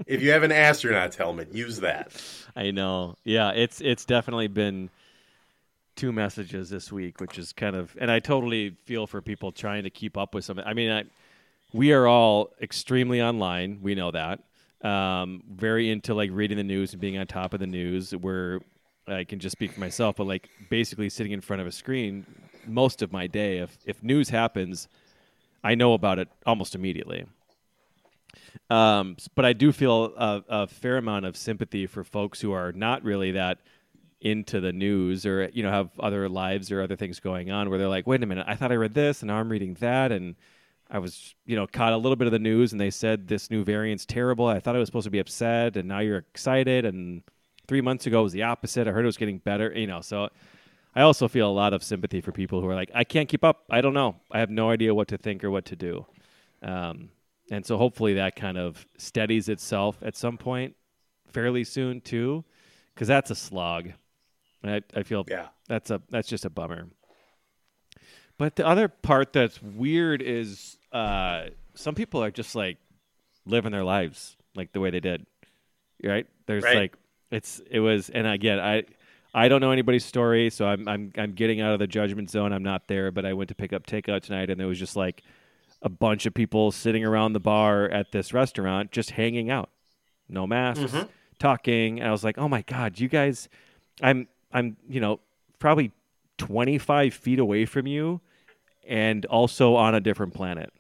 [0.08, 2.20] if you have an astronaut's helmet, use that.
[2.56, 3.16] I know.
[3.24, 4.90] Yeah, it's it's definitely been
[5.96, 9.84] two messages this week, which is kind of, and I totally feel for people trying
[9.84, 10.66] to keep up with something.
[10.66, 11.04] I mean, I,
[11.74, 13.80] we are all extremely online.
[13.84, 14.40] We know that.
[14.84, 18.12] Um, very into like reading the news and being on top of the news.
[18.12, 18.62] Where
[19.08, 22.26] I can just speak for myself, but like basically sitting in front of a screen
[22.66, 23.60] most of my day.
[23.60, 24.88] If if news happens,
[25.64, 27.26] I know about it almost immediately.
[28.70, 32.72] Um, but I do feel a, a fair amount of sympathy for folks who are
[32.72, 33.60] not really that
[34.22, 37.80] into the news or you know have other lives or other things going on where
[37.80, 40.12] they're like wait a minute i thought i read this and now i'm reading that
[40.12, 40.36] and
[40.92, 43.50] i was you know caught a little bit of the news and they said this
[43.50, 44.46] new variant's terrible.
[44.46, 46.86] I thought i was supposed to be upset and now you're excited.
[46.86, 47.24] And
[47.68, 48.88] three months ago was the opposite.
[48.88, 50.30] I heard it was getting better you know so
[50.94, 53.44] i also feel a lot of sympathy for people who are like i can't keep
[53.44, 53.64] up.
[53.70, 54.18] I don't know.
[54.32, 56.06] I have no idea what to think or what to do.
[56.62, 57.10] Um,
[57.50, 60.76] and so hopefully that kind of steadies itself at some point
[61.28, 62.44] fairly soon too
[62.94, 63.92] because that's a slog.
[64.64, 65.48] I, I feel Yeah.
[65.68, 66.88] that's a that's just a bummer.
[68.38, 72.78] But the other part that's weird is uh, some people are just like
[73.46, 75.26] living their lives like the way they did.
[76.04, 76.28] Right?
[76.48, 76.76] There's Right.
[76.76, 76.96] like
[77.32, 78.84] it's it was and again I
[79.34, 82.52] I don't know anybody's story, so I'm I'm I'm getting out of the judgment zone.
[82.52, 84.96] I'm not there, but I went to pick up takeout tonight and there was just
[84.98, 85.24] like
[85.82, 89.70] a bunch of people sitting around the bar at this restaurant just hanging out.
[90.28, 90.94] No masks,
[91.40, 92.00] talking.
[92.00, 93.48] And I was like, "Oh my god, you guys
[94.02, 95.20] I'm I'm you know
[95.60, 95.92] probably
[96.38, 98.20] 25 feet away from you
[98.88, 100.74] and also on a different planet.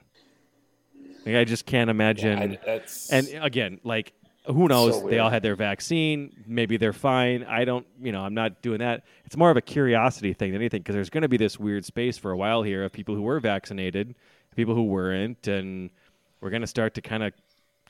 [1.25, 2.39] Like, I just can't imagine.
[2.39, 4.13] I, that's and again, like
[4.45, 4.99] who knows?
[4.99, 6.31] So they all had their vaccine.
[6.47, 7.43] Maybe they're fine.
[7.43, 7.85] I don't.
[8.01, 9.03] You know, I'm not doing that.
[9.25, 11.85] It's more of a curiosity thing than anything because there's going to be this weird
[11.85, 14.15] space for a while here of people who were vaccinated,
[14.55, 15.91] people who weren't, and
[16.39, 17.33] we're going to start to kind of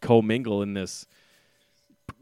[0.02, 1.06] commingle in this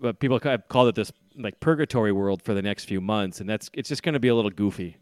[0.03, 3.49] uh, people have called it this like purgatory world for the next few months, and
[3.49, 4.97] that's it's just going to be a little goofy,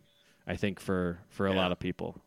[0.46, 2.22] I think for for a lot of people,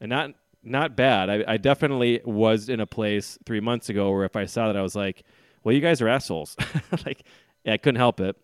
[0.00, 0.32] and not
[0.64, 1.30] not bad.
[1.30, 4.76] I, I definitely was in a place three months ago where if I saw that,
[4.76, 5.24] I was like,
[5.62, 6.56] "Well, you guys are assholes."
[7.06, 7.24] like,
[7.64, 8.36] yeah, I couldn't help it,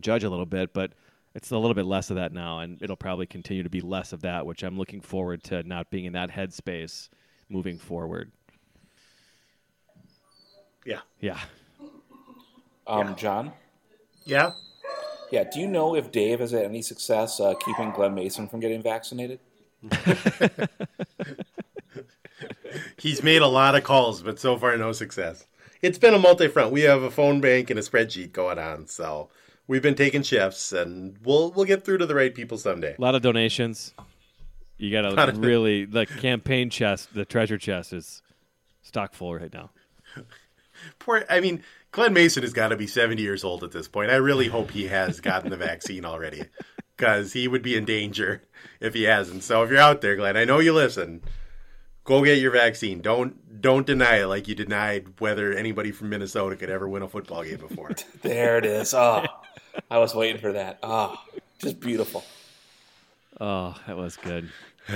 [0.00, 0.92] judge a little bit, but
[1.34, 4.12] it's a little bit less of that now, and it'll probably continue to be less
[4.12, 7.08] of that, which I'm looking forward to not being in that headspace
[7.48, 8.32] moving forward.
[10.84, 11.00] Yeah.
[11.20, 11.38] Yeah.
[12.86, 13.52] um, John.
[14.24, 14.52] Yeah.
[15.30, 18.60] Yeah, do you know if Dave has had any success uh, keeping Glen Mason from
[18.60, 19.40] getting vaccinated?
[22.98, 25.46] He's made a lot of calls, but so far no success.
[25.82, 26.72] It's been a multi-front.
[26.72, 29.30] We have a phone bank and a spreadsheet going on, so
[29.68, 32.96] we've been taking shifts, and we'll we'll get through to the right people someday.
[32.98, 33.94] A lot of donations.
[34.76, 38.22] You got to really the campaign chest, the treasure chest is
[38.82, 39.70] stock full right now.
[41.00, 44.10] Poor, I mean, Glen Mason has got to be seventy years old at this point.
[44.10, 46.44] I really hope he has gotten the vaccine already,
[46.98, 48.42] because he would be in danger
[48.80, 49.44] if he hasn't.
[49.44, 51.22] So if you're out there, Glen, I know you listen.
[52.04, 53.00] Go get your vaccine.
[53.00, 57.08] Don't don't deny it like you denied whether anybody from Minnesota could ever win a
[57.08, 57.92] football game before.
[58.22, 58.92] There it is.
[58.94, 59.24] Oh,
[59.90, 60.78] I was waiting for that.
[60.82, 61.16] Oh,
[61.60, 62.24] just beautiful.
[63.40, 64.50] Oh, that was good.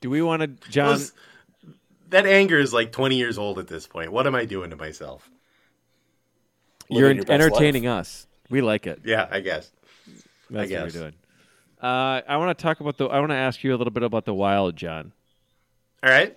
[0.00, 0.92] Do we want to, John?
[0.92, 1.12] Those-
[2.10, 4.12] that anger is like 20 years old at this point.
[4.12, 5.28] What am I doing to myself?
[6.88, 8.28] you're your best entertaining us.
[8.48, 9.00] We like it.
[9.04, 9.72] Yeah, I guess.
[10.50, 10.82] That's guess.
[10.82, 11.14] what we're doing.
[11.80, 13.06] Uh, I want to talk about the.
[13.06, 15.12] I want to ask you a little bit about the Wild, John.
[16.02, 16.36] All right.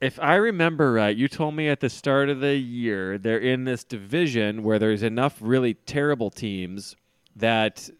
[0.00, 3.64] If I remember right, you told me at the start of the year they're in
[3.64, 6.96] this division where there's enough really terrible teams
[7.36, 7.90] that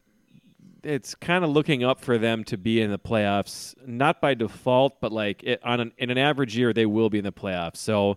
[0.82, 5.00] it's kind of looking up for them to be in the playoffs, not by default,
[5.00, 7.76] but like it, on an, in an average year they will be in the playoffs.
[7.76, 8.16] So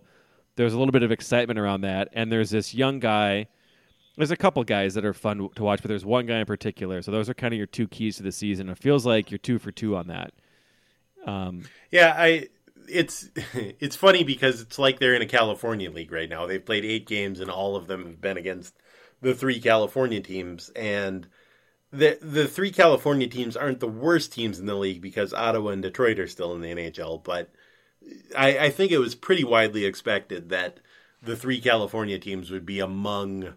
[0.56, 3.48] there's a little bit of excitement around that, and there's this young guy.
[4.16, 7.02] There's a couple guys that are fun to watch, but there's one guy in particular.
[7.02, 8.68] So those are kind of your two keys to the season.
[8.68, 10.32] It feels like you're two for two on that.
[11.26, 12.48] Um, Yeah, I
[12.88, 16.46] it's it's funny because it's like they're in a California league right now.
[16.46, 18.74] They've played 8 games and all of them have been against
[19.20, 21.26] the three California teams and
[21.92, 25.82] the the three California teams aren't the worst teams in the league because Ottawa and
[25.82, 27.50] Detroit are still in the NHL, but
[28.36, 30.80] I, I think it was pretty widely expected that
[31.22, 33.54] the three California teams would be among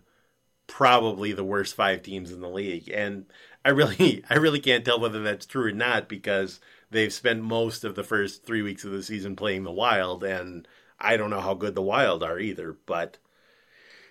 [0.68, 2.90] probably the worst five teams in the league.
[2.90, 3.26] And
[3.66, 6.60] I really I really can't tell whether that's true or not because
[6.92, 10.68] they've spent most of the first three weeks of the season playing the Wild, and
[11.00, 12.78] I don't know how good the Wild are either.
[12.86, 13.18] But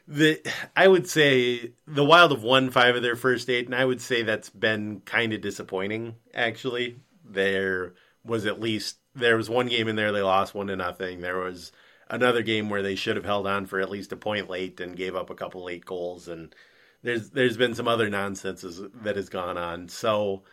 [0.07, 0.41] the
[0.77, 4.01] I would say the Wild have won five of their first eight, and I would
[4.01, 6.17] say that's been kind of disappointing.
[6.35, 7.95] Actually, there
[8.25, 11.21] was at least there was one game in there they lost one to nothing.
[11.21, 11.73] There was
[12.09, 14.97] another game where they should have held on for at least a point late and
[14.97, 16.55] gave up a couple late goals, and
[17.03, 18.65] there's there's been some other nonsense
[19.03, 19.89] that has gone on.
[19.89, 20.45] So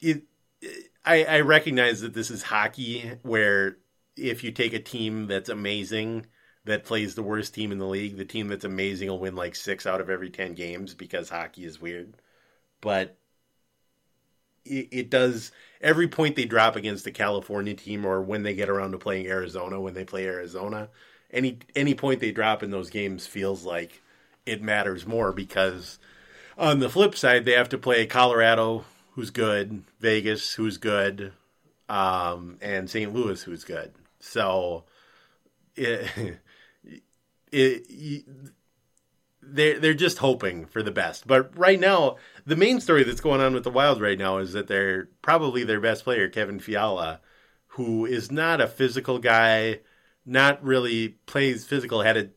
[0.00, 0.24] it,
[1.04, 3.78] I, I recognize that this is hockey, where
[4.16, 6.26] if you take a team that's amazing
[6.64, 9.56] that plays the worst team in the league, the team that's amazing will win like
[9.56, 12.14] six out of every 10 games because hockey is weird.
[12.80, 13.16] But
[14.64, 18.68] it, it does, every point they drop against the California team or when they get
[18.68, 20.88] around to playing Arizona, when they play Arizona,
[21.30, 24.02] any, any point they drop in those games feels like
[24.46, 25.98] it matters more because
[26.58, 31.32] on the flip side, they have to play Colorado, who's good, Vegas, who's good,
[31.88, 33.12] um, and St.
[33.12, 33.92] Louis, who's good.
[34.20, 34.84] So,
[35.76, 36.38] it,
[37.50, 38.24] it,
[39.42, 41.26] they're they're just hoping for the best.
[41.26, 42.16] But right now,
[42.46, 45.64] the main story that's going on with the Wild right now is that they're probably
[45.64, 47.20] their best player, Kevin Fiala,
[47.68, 49.80] who is not a physical guy,
[50.24, 52.02] not really plays physical.
[52.02, 52.28] Had a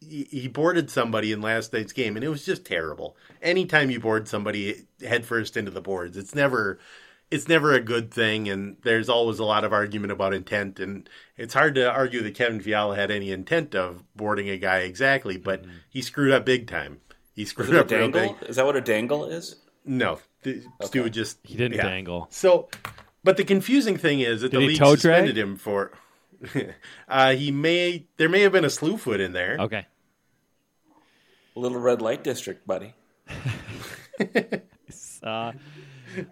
[0.00, 3.16] he boarded somebody in last night's game, and it was just terrible.
[3.42, 6.78] Anytime you board somebody headfirst into the boards, it's never
[7.30, 11.08] it's never a good thing, and there's always a lot of argument about intent, and
[11.36, 15.36] it's hard to argue that Kevin Fiala had any intent of boarding a guy exactly,
[15.36, 15.76] but mm-hmm.
[15.90, 17.00] he screwed up big time.
[17.34, 18.34] He screwed up real big.
[18.48, 19.56] Is that what a dangle is?
[19.84, 20.62] No, okay.
[20.82, 21.84] Stu just he didn't yeah.
[21.84, 22.26] dangle.
[22.30, 22.68] So,
[23.22, 25.46] but the confusing thing is that Did the league suspended drag?
[25.46, 25.92] him for.
[27.08, 29.56] uh, he may there may have been a slew foot in there.
[29.60, 29.86] Okay.
[31.54, 32.94] Little red light district, buddy.
[35.22, 35.52] uh,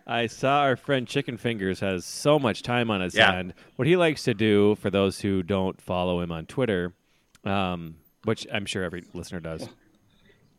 [0.07, 3.32] I saw our friend Chicken Fingers has so much time on his yeah.
[3.32, 3.55] hand.
[3.76, 6.95] What he likes to do, for those who don't follow him on Twitter,
[7.45, 9.68] um, which I'm sure every listener does.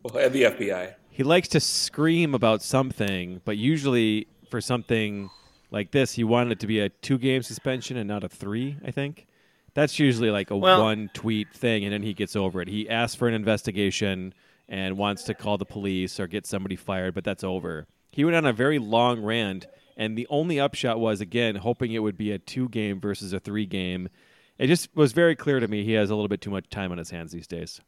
[0.03, 0.93] Well, and the FBI.
[1.09, 5.29] He likes to scream about something, but usually for something
[5.71, 8.77] like this, he wanted it to be a two game suspension and not a three,
[8.85, 9.27] I think.
[9.73, 12.67] That's usually like a well, one tweet thing, and then he gets over it.
[12.67, 14.33] He asks for an investigation
[14.69, 17.87] and wants to call the police or get somebody fired, but that's over.
[18.11, 21.99] He went on a very long rant, and the only upshot was again hoping it
[21.99, 24.09] would be a two game versus a three game.
[24.57, 26.91] It just was very clear to me he has a little bit too much time
[26.91, 27.79] on his hands these days.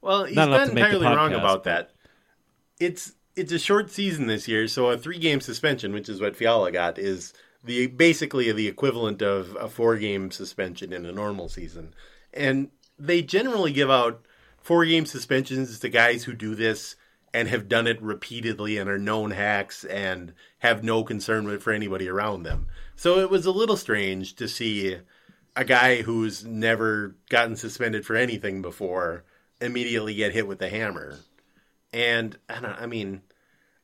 [0.00, 1.90] Well, he's not, not entirely wrong about that.
[2.78, 6.36] It's it's a short season this year, so a three game suspension, which is what
[6.36, 11.48] Fiala got, is the basically the equivalent of a four game suspension in a normal
[11.48, 11.94] season.
[12.32, 14.24] And they generally give out
[14.58, 16.96] four game suspensions to guys who do this
[17.36, 21.70] and have done it repeatedly and are known hacks and have no concern with for
[21.70, 22.66] anybody around them.
[22.96, 24.96] So it was a little strange to see
[25.54, 29.24] a guy who's never gotten suspended for anything before
[29.60, 31.18] immediately get hit with the hammer.
[31.92, 33.20] And I, I mean,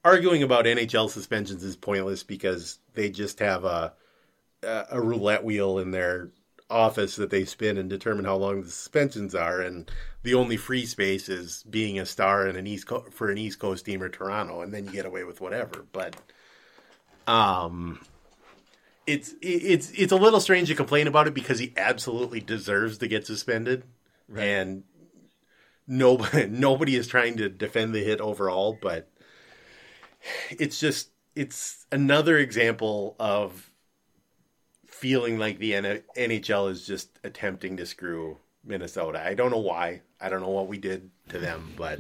[0.02, 3.92] arguing about NHL suspensions is pointless because they just have a
[4.62, 6.30] a roulette wheel in their
[6.72, 9.90] office that they spin and determine how long the suspensions are, and
[10.22, 13.58] the only free space is being a star in an East Co- for an East
[13.58, 15.84] Coast team or Toronto, and then you get away with whatever.
[15.92, 16.16] But,
[17.26, 18.00] um,
[19.06, 23.08] it's it's it's a little strange to complain about it because he absolutely deserves to
[23.08, 23.84] get suspended,
[24.28, 24.44] right.
[24.44, 24.84] and
[25.86, 29.10] nobody nobody is trying to defend the hit overall, but
[30.50, 33.71] it's just it's another example of
[35.02, 39.20] feeling like the NHL is just attempting to screw Minnesota.
[39.20, 40.02] I don't know why.
[40.20, 41.98] I don't know what we did to them, but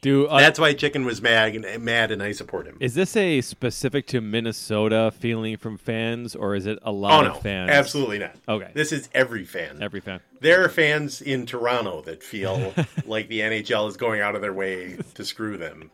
[0.00, 2.78] do uh, that's why Chicken was mad and mad, and I support him.
[2.80, 7.28] Is this a specific to Minnesota feeling from fans, or is it a lot oh,
[7.28, 7.70] no, of fans?
[7.70, 8.34] Absolutely not.
[8.48, 9.82] Okay, this is every fan.
[9.82, 10.20] Every fan.
[10.40, 12.72] There are fans in Toronto that feel
[13.04, 15.90] like the NHL is going out of their way to screw them.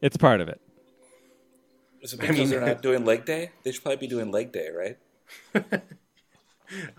[0.00, 0.60] It's part of it.
[2.02, 3.50] Is it because I mean, they're not doing leg day?
[3.64, 5.82] They should probably be doing leg day, right?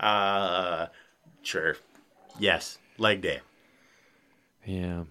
[0.00, 0.86] uh,
[1.42, 1.76] sure.
[2.38, 3.40] Yes, leg day.
[4.64, 5.04] Yeah.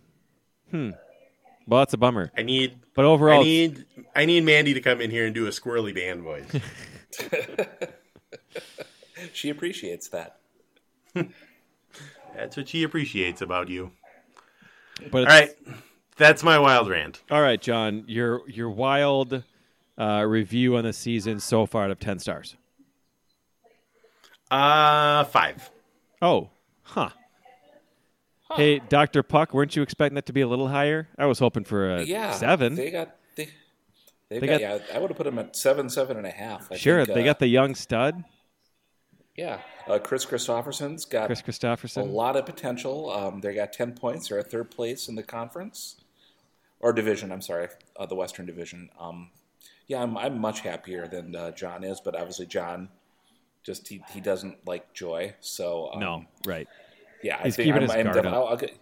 [0.71, 0.91] Hmm.
[1.67, 2.31] Well, that's a bummer.
[2.37, 3.85] I need, but overall, I need,
[4.15, 6.47] I need Mandy to come in here and do a squirrely band voice.
[9.33, 10.39] she appreciates that.
[12.35, 13.91] that's what she appreciates about you.
[15.11, 15.51] But all right,
[16.17, 17.21] that's my wild rant.
[17.31, 19.43] All right, John, your your wild
[19.99, 22.55] uh, review on the season so far out of 10 stars?
[24.49, 25.69] Uh, five.
[26.21, 26.49] Oh,
[26.83, 27.09] huh.
[28.43, 28.55] huh.
[28.55, 29.21] Hey, Dr.
[29.21, 31.07] Puck, weren't you expecting that to be a little higher?
[31.17, 32.75] I was hoping for a yeah, seven.
[32.75, 33.49] They got, they,
[34.29, 36.71] they got, got, yeah, I would have put them at seven, seven and a half.
[36.71, 38.23] I sure, think, they uh, got the young stud.
[39.35, 42.01] Yeah, uh, Chris Christopherson's got Chris Christopherson.
[42.01, 43.09] a lot of potential.
[43.09, 44.27] Um, they got ten points.
[44.27, 45.95] They're at third place in the conference
[46.81, 47.31] or division.
[47.31, 48.89] I'm sorry, uh, the Western Division.
[48.99, 49.29] Um,
[49.89, 52.87] yeah, I'm, I'm much happier than uh, John is, but obviously John
[53.63, 55.33] just he, he doesn't like joy.
[55.41, 56.67] So um, No, right.
[57.21, 58.33] yeah, I He's think keeping I'm, his I'm guard defi- up.
[58.33, 58.77] I'll, I'll get,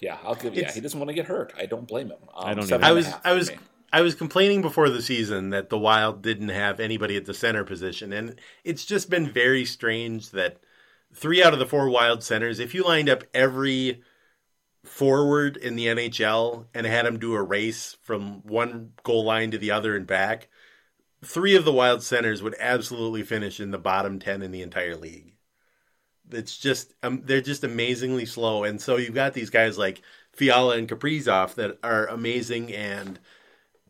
[0.00, 0.54] yeah, I'll give.
[0.54, 1.52] Yeah, he doesn't want to get hurt.
[1.58, 2.18] I don't blame him.
[2.36, 2.90] Um, I don't seven either.
[2.90, 3.56] I was I was me.
[3.94, 7.64] I was complaining before the season that the Wild didn't have anybody at the center
[7.64, 10.58] position, and it's just been very strange that
[11.14, 14.00] three out of the four Wild centers, if you lined up every
[14.84, 19.58] forward in the NHL and had him do a race from one goal line to
[19.58, 20.48] the other and back,
[21.24, 24.96] three of the Wild centers would absolutely finish in the bottom ten in the entire
[24.96, 25.34] league.
[26.30, 30.02] It's just um, they're just amazingly slow, and so you've got these guys like
[30.32, 33.18] Fiala and Kaprizov that are amazing and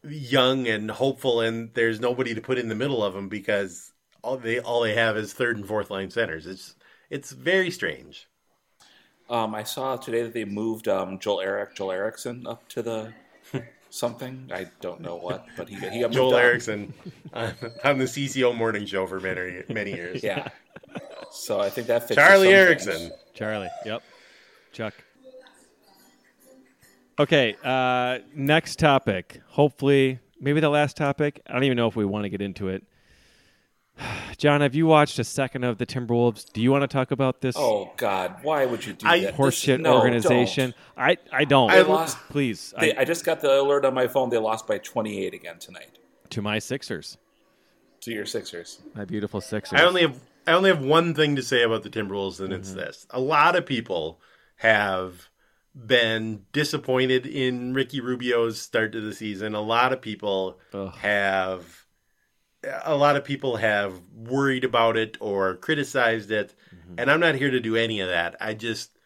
[0.04, 4.36] young and hopeful, and there's nobody to put in the middle of them because all
[4.36, 6.46] they all they have is third and fourth line centers.
[6.46, 6.74] It's
[7.10, 8.28] it's very strange.
[9.32, 13.12] Um, I saw today that they moved um, Joel Eric Joel Eriksson up to the
[13.90, 14.50] something.
[14.52, 16.42] I don't know what, but he he got moved Joel up.
[16.42, 16.92] Erickson
[17.32, 20.22] on, on the CCO morning show for many many years.
[20.22, 20.48] Yeah.
[21.30, 22.92] So I think that fits Charlie some Erickson.
[22.92, 23.12] things.
[23.32, 23.70] Charlie.
[23.86, 24.02] Yep.
[24.74, 24.94] Chuck.
[27.18, 27.56] Okay.
[27.64, 29.40] Uh, next topic.
[29.48, 31.40] Hopefully, maybe the last topic.
[31.46, 32.84] I don't even know if we want to get into it.
[34.38, 36.52] John, have you watched a second of the Timberwolves?
[36.52, 39.36] Do you want to talk about this Oh God, why would you do I- that?
[39.36, 40.74] horseshit no, organization?
[40.96, 41.70] I I don't.
[41.70, 44.30] I lost- Please, They, I, I just got the alert on my phone.
[44.30, 45.98] They lost by 28 again tonight
[46.30, 47.18] to my Sixers,
[48.00, 48.80] to your Sixers.
[48.94, 49.78] my beautiful Sixers.
[49.80, 52.70] I only have I only have one thing to say about the Timberwolves, and it's
[52.70, 52.80] mm-hmm.
[52.80, 54.20] this: a lot of people
[54.56, 55.28] have
[55.74, 59.54] been disappointed in Ricky Rubio's start to the season.
[59.54, 60.94] A lot of people Ugh.
[60.96, 61.81] have
[62.84, 66.94] a lot of people have worried about it or criticized it, mm-hmm.
[66.98, 68.36] and I'm not here to do any of that.
[68.40, 68.98] I just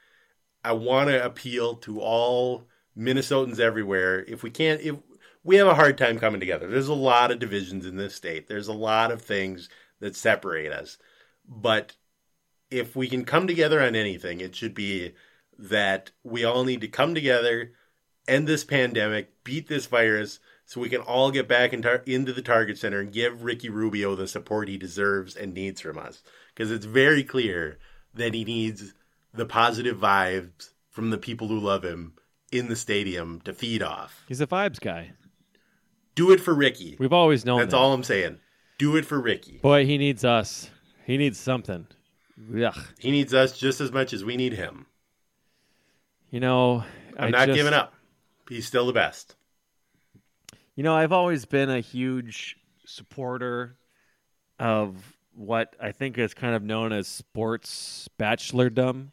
[0.65, 2.65] I want to appeal to all
[2.97, 4.25] Minnesotans everywhere.
[4.27, 4.97] If we can't, if
[5.45, 8.49] we have a hard time coming together, there's a lot of divisions in this state.
[8.49, 9.69] There's a lot of things
[10.01, 10.99] that separate us,
[11.49, 11.95] but
[12.71, 15.15] if we can come together on anything, it should be
[15.59, 17.73] that we all need to come together,
[18.29, 22.33] end this pandemic, beat this virus, so we can all get back in tar- into
[22.33, 26.23] the Target Center and give Ricky Rubio the support he deserves and needs from us.
[26.55, 27.79] Because it's very clear
[28.15, 28.93] that he needs
[29.33, 32.15] the positive vibes from the people who love him
[32.51, 34.25] in the stadium to feed off.
[34.29, 35.13] He's a vibes guy.
[36.15, 36.97] Do it for Ricky.
[36.99, 37.77] We've always known That's that.
[37.77, 38.39] all I'm saying.
[38.79, 39.59] Do it for Ricky.
[39.63, 40.71] Boy, he needs us.
[41.05, 41.87] He needs something.
[42.61, 42.77] Ugh.
[42.99, 44.87] He needs us just as much as we need him.
[46.31, 46.85] You know,
[47.17, 47.95] I'm I not just- giving up.
[48.49, 49.36] He's still the best.
[50.77, 53.79] You know, I've always been a huge supporter
[54.59, 59.07] of what I think is kind of known as sports bachelordom.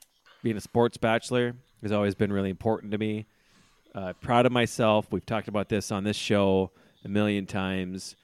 [0.43, 3.27] Being a sports bachelor has always been really important to me.
[3.95, 5.07] Uh, proud of myself.
[5.09, 6.71] We've talked about this on this show
[7.05, 8.17] a million times.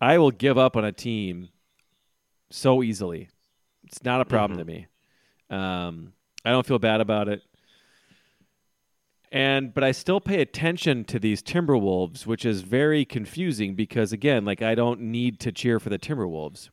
[0.00, 1.50] I will give up on a team
[2.50, 3.28] so easily.
[3.84, 4.88] It's not a problem to me.
[5.48, 6.12] Um,
[6.44, 7.40] I don't feel bad about it
[9.30, 14.44] and but I still pay attention to these Timberwolves, which is very confusing because again,
[14.44, 16.70] like I don't need to cheer for the Timberwolves.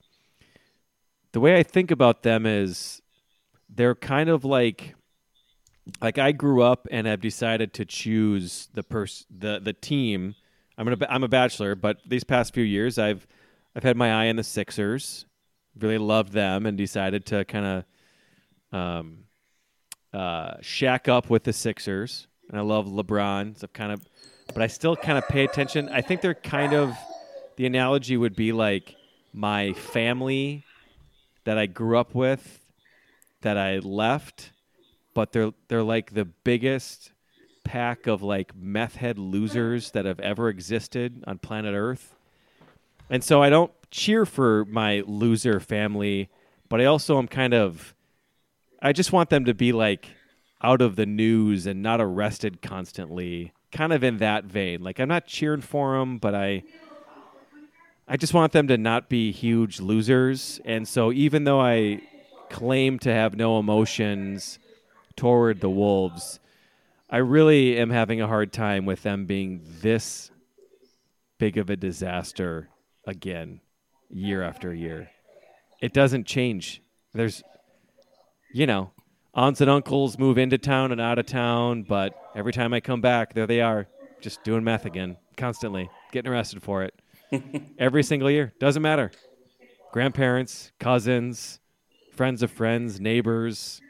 [1.34, 3.02] The way I think about them is
[3.70, 4.96] they're kind of like
[6.02, 10.36] like I grew up and have decided to choose the pers- the the team.
[10.78, 13.28] I'm gonna I'm a bachelor, but these past few years I've
[13.76, 15.26] I've had my eye on the Sixers.
[15.78, 17.66] Really loved them and decided to kind
[18.72, 19.26] of um,
[20.14, 23.58] uh, shack up with the Sixers, and I love LeBron.
[23.58, 24.02] So kind of,
[24.54, 25.90] but I still kind of pay attention.
[25.90, 26.96] I think they're kind of
[27.56, 28.96] the analogy would be like
[29.34, 30.64] my family
[31.46, 32.60] that I grew up with,
[33.42, 34.52] that I left,
[35.14, 37.12] but they're they're like the biggest
[37.64, 42.16] pack of like meth head losers that have ever existed on planet Earth.
[43.10, 46.30] And so I don't cheer for my loser family,
[46.70, 47.94] but I also am kind of
[48.82, 50.10] I just want them to be like
[50.62, 54.82] out of the news and not arrested constantly, kind of in that vein.
[54.82, 56.64] Like I'm not cheering for them, but I
[58.08, 60.60] I just want them to not be huge losers.
[60.64, 62.02] And so even though I
[62.50, 64.60] claim to have no emotions
[65.16, 66.40] toward the Wolves,
[67.10, 70.30] I really am having a hard time with them being this
[71.40, 72.70] big of a disaster
[73.08, 73.60] again
[74.10, 75.10] year after year.
[75.82, 76.82] It doesn't change.
[77.14, 77.44] There's
[78.54, 78.92] you know,
[79.36, 83.02] aunts and uncles move into town and out of town, but every time I come
[83.02, 83.88] back, there they are,
[84.22, 86.94] just doing meth again, constantly, getting arrested for it.
[87.78, 88.54] every single year.
[88.60, 89.12] Doesn't matter.
[89.92, 91.60] Grandparents, cousins,
[92.14, 93.82] friends of friends, neighbors.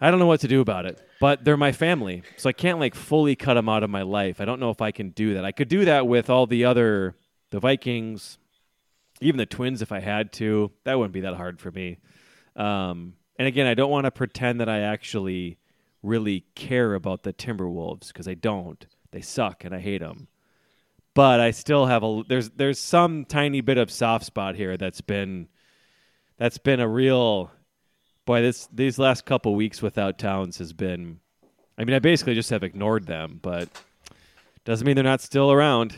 [0.00, 2.78] I don't know what to do about it, but they're my family, so I can't
[2.78, 4.40] like fully cut them out of my life.
[4.40, 5.44] I don't know if I can do that.
[5.44, 7.16] I could do that with all the other,
[7.50, 8.38] the Vikings,
[9.20, 10.70] even the Twins if I had to.
[10.84, 11.98] That wouldn't be that hard for me.
[12.54, 15.58] Um, and again, I don't want to pretend that I actually
[16.02, 18.84] really care about the Timberwolves because I don't.
[19.12, 20.28] They suck and I hate them.
[21.14, 25.00] But I still have a there's there's some tiny bit of soft spot here that's
[25.00, 25.48] been
[26.36, 27.50] that's been a real
[28.24, 31.18] boy this these last couple weeks without Towns has been
[31.76, 33.68] I mean I basically just have ignored them, but
[34.64, 35.96] doesn't mean they're not still around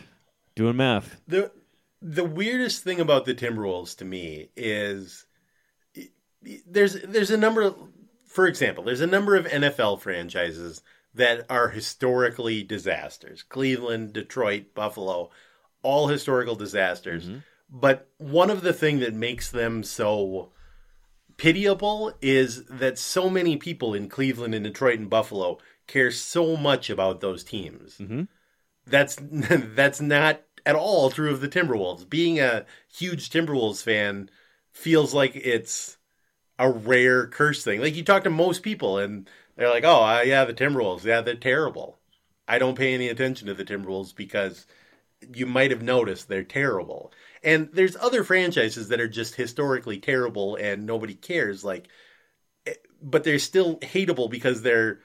[0.55, 1.21] doing math.
[1.27, 1.51] The
[2.01, 5.27] the weirdest thing about the Timberwolves to me is
[6.67, 7.77] there's there's a number of
[8.27, 10.83] for example, there's a number of NFL franchises
[11.15, 13.43] that are historically disasters.
[13.43, 15.31] Cleveland, Detroit, Buffalo,
[15.83, 17.27] all historical disasters.
[17.27, 17.39] Mm-hmm.
[17.69, 20.53] But one of the things that makes them so
[21.37, 26.91] pitiable is that so many people in Cleveland and Detroit and Buffalo care so much
[26.91, 27.99] about those teams.
[27.99, 28.23] Mm-hmm.
[28.87, 32.09] That's that's not at all true of the Timberwolves.
[32.09, 34.31] Being a huge Timberwolves fan
[34.73, 35.97] feels like it's
[36.61, 37.81] a rare curse thing.
[37.81, 41.23] Like you talk to most people and they're like, "Oh, uh, yeah, the Timberwolves, yeah,
[41.23, 41.99] they're terrible."
[42.47, 44.67] I don't pay any attention to the Timberwolves because
[45.35, 47.13] you might have noticed they're terrible.
[47.43, 51.89] And there's other franchises that are just historically terrible and nobody cares like
[52.67, 55.01] eh, but they're still hateable because they're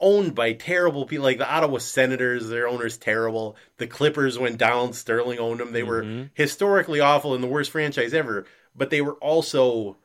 [0.00, 3.56] owned by terrible people like the Ottawa Senators, their owner's terrible.
[3.76, 5.72] The Clippers went down, Sterling owned them.
[5.72, 6.18] They mm-hmm.
[6.18, 9.98] were historically awful and the worst franchise ever, but they were also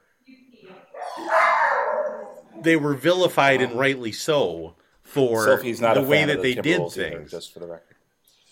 [2.62, 6.98] they were vilified and rightly so for Sophie's not the way that they did things.
[6.98, 7.96] Either, just for the record.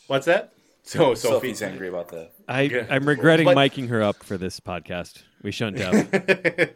[0.07, 0.53] What's that?
[0.83, 2.29] So Sophie's angry about the.
[2.47, 5.23] I, I'm regretting but, miking her up for this podcast.
[5.41, 6.73] We shouldn't have.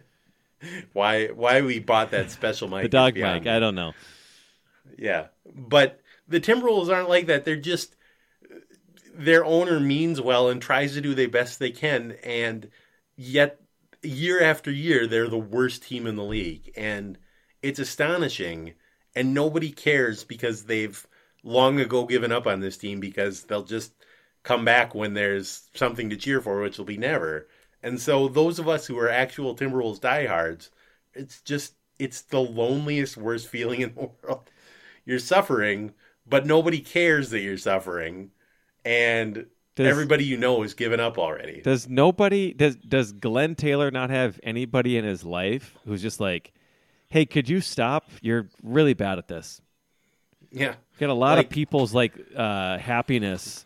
[0.93, 1.27] why?
[1.27, 2.83] Why we bought that special mic?
[2.83, 3.43] the dog mic.
[3.43, 3.51] Me.
[3.51, 3.93] I don't know.
[4.97, 7.45] Yeah, but the Timberwolves aren't like that.
[7.45, 7.95] They're just
[9.13, 12.69] their owner means well and tries to do the best they can, and
[13.15, 13.59] yet
[14.01, 17.17] year after year they're the worst team in the league, and
[17.61, 18.73] it's astonishing.
[19.15, 21.05] And nobody cares because they've
[21.43, 23.93] long ago given up on this team because they'll just
[24.43, 27.47] come back when there's something to cheer for, which will be never.
[27.81, 30.69] And so those of us who are actual Timberwolves diehards,
[31.13, 34.49] it's just it's the loneliest, worst feeling in the world.
[35.05, 35.93] You're suffering,
[36.27, 38.31] but nobody cares that you're suffering,
[38.85, 39.47] and
[39.77, 41.61] does, everybody you know is given up already.
[41.61, 46.51] Does nobody does does Glen Taylor not have anybody in his life who's just like,
[47.09, 48.09] "Hey, could you stop?
[48.21, 49.61] You're really bad at this."
[50.51, 53.65] Yeah, you got a lot like, of people's like uh, happiness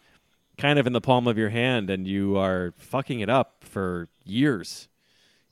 [0.57, 4.09] kind of in the palm of your hand, and you are fucking it up for
[4.23, 4.89] years,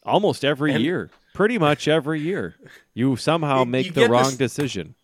[0.03, 2.55] almost every and, year, pretty much every year.
[2.93, 4.95] You somehow make you the wrong this, decision.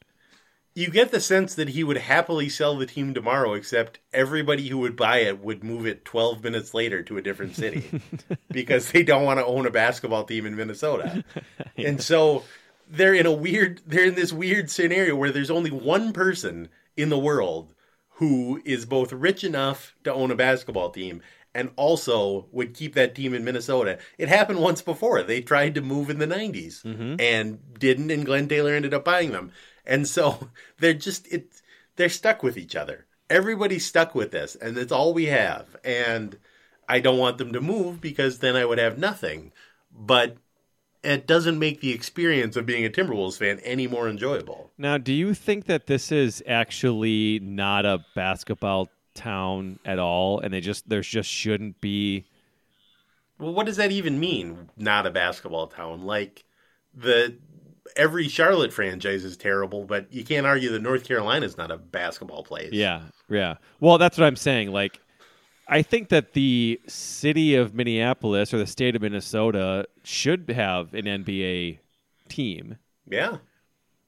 [0.75, 4.77] You get the sense that he would happily sell the team tomorrow, except everybody who
[4.79, 8.01] would buy it would move it 12 minutes later to a different city
[8.51, 11.23] because they don't want to own a basketball team in Minnesota.
[11.77, 12.43] And so
[12.89, 17.09] they're in a weird they're in this weird scenario where there's only one person in
[17.09, 17.73] the world
[18.11, 21.21] who is both rich enough to own a basketball team
[21.53, 23.97] and also would keep that team in Minnesota.
[24.17, 25.23] It happened once before.
[25.23, 27.15] They tried to move in the 90s mm-hmm.
[27.19, 29.51] and didn't and Glen Taylor ended up buying them.
[29.85, 30.49] And so
[30.79, 31.61] they're just it
[31.95, 33.05] they're stuck with each other.
[33.29, 35.75] Everybody's stuck with this and it's all we have.
[35.83, 36.37] And
[36.87, 39.51] I don't want them to move because then I would have nothing.
[39.91, 40.37] But
[41.05, 44.71] it doesn't make the experience of being a Timberwolves fan any more enjoyable.
[44.77, 50.53] Now, do you think that this is actually not a basketball town at all, and
[50.53, 52.25] they just there just shouldn't be?
[53.39, 54.69] Well, what does that even mean?
[54.75, 56.43] Not a basketball town, like
[56.93, 57.37] the
[57.95, 61.77] every Charlotte franchise is terrible, but you can't argue that North Carolina is not a
[61.77, 62.71] basketball place.
[62.71, 63.55] Yeah, yeah.
[63.79, 64.71] Well, that's what I'm saying.
[64.71, 64.99] Like
[65.67, 71.05] I think that the city of Minneapolis or the state of Minnesota should have an
[71.05, 71.79] NBA
[72.29, 72.77] team.
[73.09, 73.37] Yeah.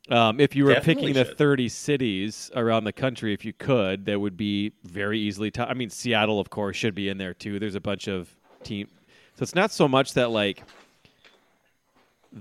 [0.09, 1.31] Um, if you were Definitely picking should.
[1.31, 5.51] the 30 cities around the country, if you could, that would be very easily.
[5.51, 7.59] T- I mean, Seattle, of course, should be in there too.
[7.59, 8.33] There's a bunch of
[8.63, 8.87] team.
[9.35, 10.63] So it's not so much that like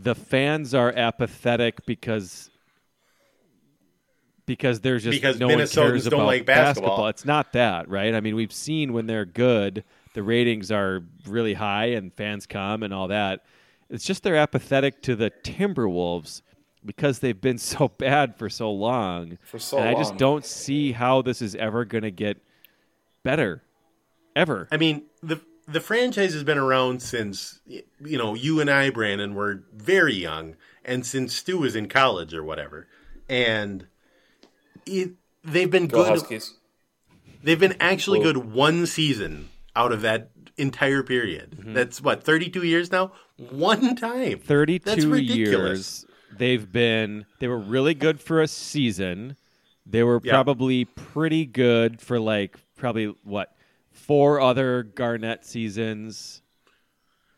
[0.03, 2.51] the fans are apathetic because
[4.47, 6.91] because there's just because no Minnesotans one cares don't about like basketball.
[6.91, 7.09] basketball.
[7.09, 8.15] It's not that, right?
[8.15, 12.83] I mean, we've seen when they're good, the ratings are really high and fans come
[12.83, 13.45] and all that.
[13.91, 16.43] It's just they're apathetic to the Timberwolves
[16.85, 19.39] because they've been so bad for so long.
[19.43, 19.95] For so and long.
[19.95, 22.39] I just don't see how this is ever going to get
[23.23, 23.63] better.
[24.35, 24.69] Ever.
[24.71, 29.35] I mean, the the franchise has been around since you know you and I, Brandon,
[29.35, 32.87] were very young, and since Stu was in college or whatever,
[33.29, 33.87] and
[34.87, 35.13] it,
[35.45, 36.11] they've been Go good.
[36.11, 36.55] Huskies.
[37.43, 41.57] They've been actually good one season out of that entire period.
[41.61, 41.75] Mm-hmm.
[41.75, 43.13] That's what thirty two years now.
[43.51, 44.49] One time, That's
[45.05, 45.47] 32 ridiculous.
[45.49, 46.07] years
[46.39, 49.37] they've been they were really good for a season
[49.87, 50.33] they were Yeah.
[50.33, 53.56] probably pretty good for like probably what
[53.97, 56.43] four other garnett seasons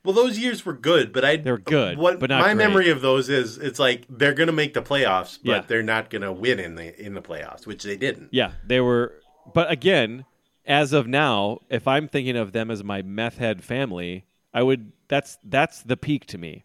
[0.05, 2.57] Well, those years were good, but I They were good, What but not my great.
[2.67, 5.61] memory of those is it's like they're going to make the playoffs, but Yeah.
[5.67, 8.29] they're not going to win in the in the playoffs, which they didn't.
[8.33, 9.15] yeah they were
[9.55, 10.25] but again
[10.67, 14.93] as of now if i'm thinking of them as my meth head family i would
[15.09, 16.65] that's that's the peak to me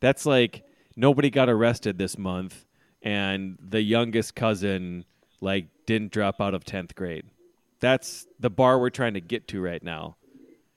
[0.00, 0.64] that's like
[0.96, 2.64] nobody got arrested this month
[3.02, 5.04] and the youngest cousin
[5.42, 7.26] like didn't drop out of 10th grade
[7.82, 10.16] that's the bar we're trying to get to right now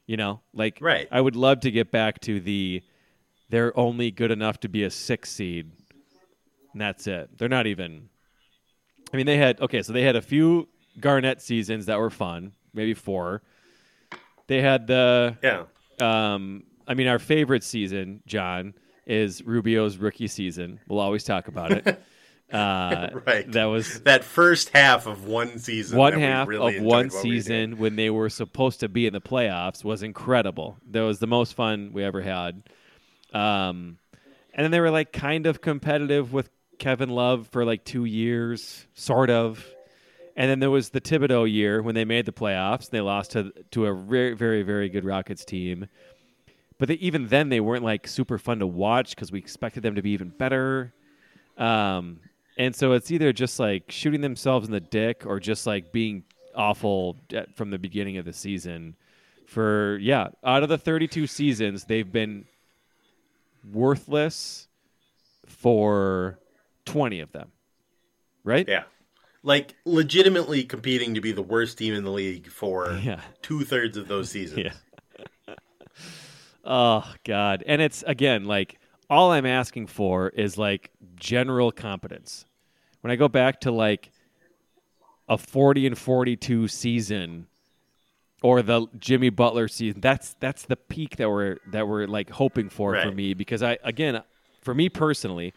[0.07, 1.07] you know like Right.
[1.11, 2.83] i would love to get back to the
[3.49, 5.71] they're only good enough to be a six seed
[6.73, 8.09] and that's it they're not even
[9.13, 10.67] i mean they had okay so they had a few
[10.99, 13.41] garnett seasons that were fun maybe four
[14.47, 15.63] they had the Yeah,
[15.99, 18.75] um, I mean, our favorite season, John,
[19.07, 20.79] is Rubio's rookie season.
[20.87, 21.99] We'll always talk about it.
[22.53, 23.51] Uh, right.
[23.51, 25.97] That was that first half of one season.
[25.97, 29.07] one half really of one what we were season when they were supposed to be
[29.07, 30.77] in the playoffs was incredible.
[30.91, 32.61] That was the most fun we ever had.
[33.33, 33.97] Um,
[34.53, 38.85] and then they were like kind of competitive with Kevin Love for like two years,
[38.93, 39.65] sort of.
[40.37, 42.89] And then there was the Thibodeau year when they made the playoffs.
[42.89, 45.87] They lost to to a very very very good Rockets team.
[46.77, 49.95] But they, even then, they weren't like super fun to watch because we expected them
[49.95, 50.93] to be even better.
[51.57, 52.19] Um,
[52.57, 56.23] and so it's either just like shooting themselves in the dick or just like being
[56.55, 57.17] awful
[57.55, 58.95] from the beginning of the season.
[59.47, 62.45] For yeah, out of the 32 seasons, they've been
[63.71, 64.67] worthless
[65.47, 66.39] for
[66.85, 67.51] 20 of them.
[68.43, 68.67] Right?
[68.67, 68.83] Yeah.
[69.43, 73.21] Like legitimately competing to be the worst team in the league for Yeah.
[73.41, 74.59] two thirds of those seasons.
[74.65, 75.55] Yeah.
[76.67, 77.63] Oh God.
[77.67, 82.45] And it's again like all I'm asking for is like general competence.
[83.01, 84.11] When I go back to like
[85.27, 87.47] a 40 and 42 season
[88.41, 92.69] or the Jimmy Butler season, that's that's the peak that we're that we're like hoping
[92.69, 94.21] for for me because I again
[94.61, 95.53] for me personally,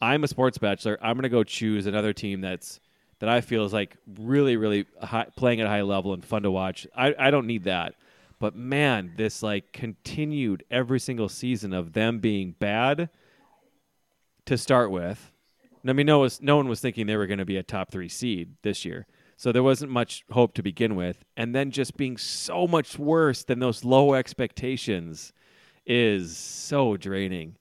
[0.00, 0.98] I'm a sports bachelor.
[1.02, 2.80] I'm going to go choose another team that's
[3.18, 6.42] that I feel is like really really high, playing at a high level and fun
[6.42, 6.86] to watch.
[6.96, 7.94] I I don't need that.
[8.38, 13.08] But man, this like continued every single season of them being bad
[14.46, 15.30] to start with.
[15.86, 17.90] I mean, no, was, no one was thinking they were going to be a top
[17.90, 19.06] three seed this year.
[19.36, 21.24] So there wasn't much hope to begin with.
[21.36, 25.32] And then just being so much worse than those low expectations
[25.84, 27.56] is so draining.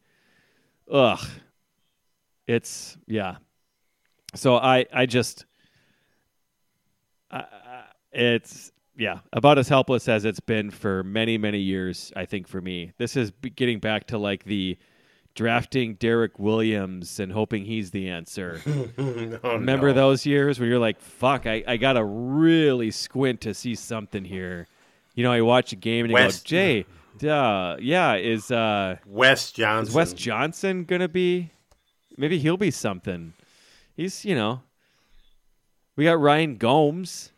[0.92, 1.26] Ugh.
[2.48, 3.38] It's, yeah.
[4.36, 5.46] So I, I just,
[7.32, 7.46] I,
[8.12, 12.62] it's, yeah, about as helpless as it's been for many, many years, I think, for
[12.62, 12.92] me.
[13.00, 14.78] This is getting back to like the
[15.36, 18.62] drafting Derrick Williams and hoping he's the answer.
[19.44, 19.94] Oh, Remember no.
[19.94, 24.24] those years where you're like, fuck, I, I got to really squint to see something
[24.26, 24.68] here.
[25.16, 26.86] You know, I watch a game and you West- go, Jay,
[27.18, 29.90] duh, yeah, is, uh, Wes Johnson.
[29.90, 31.52] is Wes Johnson going to be?
[32.18, 33.34] Maybe he'll be something.
[33.96, 34.62] He's, you know,
[35.96, 37.32] we got Ryan Gomes.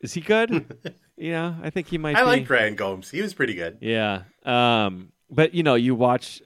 [0.00, 0.66] Is he good?
[1.32, 2.26] know, I think he might I be.
[2.26, 3.10] liked Ryan Gomes.
[3.10, 3.78] He was pretty good.
[3.80, 4.22] Yeah.
[4.44, 6.42] Um, but you know, you watch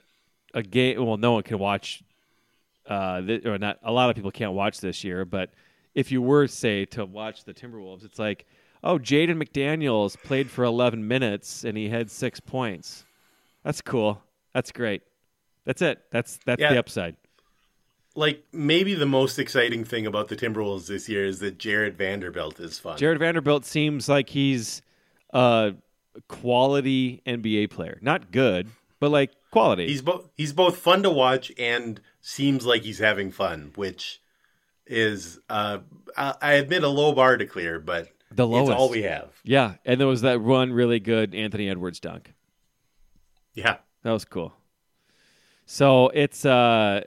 [0.53, 1.05] a game.
[1.05, 2.03] Well, no one can watch.
[2.87, 3.77] Uh, th- or not.
[3.83, 5.23] A lot of people can't watch this year.
[5.25, 5.51] But
[5.93, 8.45] if you were, say, to watch the Timberwolves, it's like,
[8.83, 13.05] oh, Jaden McDaniels played for 11 minutes and he had six points.
[13.63, 14.21] That's cool.
[14.53, 15.03] That's great.
[15.65, 15.99] That's it.
[16.11, 16.73] That's that's Yeah.
[16.73, 17.15] the upside.
[18.15, 22.59] Like maybe the most exciting thing about the Timberwolves this year is that Jarred Vanderbilt
[22.59, 22.97] is fun.
[22.97, 24.81] Jarred Vanderbilt seems like he's
[25.31, 25.75] a
[26.27, 27.99] quality NBA player.
[28.01, 28.69] Not good,
[28.99, 29.87] but like quality.
[29.87, 34.21] He's both he's both fun to watch and seems like he's having fun, which
[34.87, 35.79] is uh
[36.17, 38.71] I, I admit a low bar to clear, but The it's lowest.
[38.77, 39.29] all we have.
[39.43, 42.33] Yeah, and there was that one really good Anthony Edwards dunk.
[43.53, 43.77] Yeah.
[44.03, 44.53] That was cool.
[45.65, 47.01] So it's uh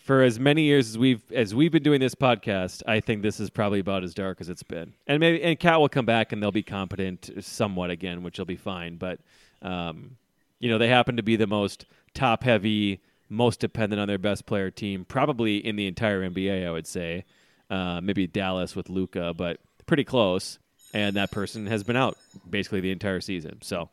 [0.00, 3.38] for as many years as we've as we've been doing this podcast, I think this
[3.38, 4.94] is probably about as dark as it's been.
[5.06, 8.44] And maybe and KAT will come back and they'll be competent somewhat again, which will
[8.46, 8.96] be fine.
[8.96, 9.20] But
[9.62, 10.16] um,
[10.62, 14.46] you know, they happen to be the most top heavy, most dependent on their best
[14.46, 17.24] player team, probably in the entire NBA, I would say.
[17.68, 20.60] Uh, maybe Dallas with Luka, but pretty close.
[20.94, 22.16] And that person has been out
[22.48, 23.60] basically the entire season.
[23.62, 23.88] So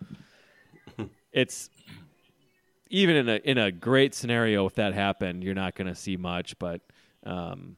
[1.34, 1.72] it's
[2.92, 6.18] even in a in a great scenario, if that happened, you're not going to see
[6.18, 6.60] much.
[6.60, 6.82] But
[7.26, 7.78] um,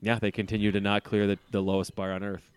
[0.00, 2.48] yeah, they continue to not clear the, the lowest bar on earth.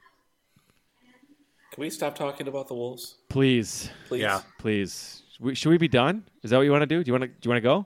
[1.73, 4.21] Can we stop talking about the Wolves, Please, please?
[4.21, 4.41] Yeah.
[4.59, 5.23] please.
[5.39, 6.23] We, should we be done?
[6.43, 7.03] Is that what you want to do?
[7.03, 7.27] Do you want to?
[7.27, 7.85] Do you want to go?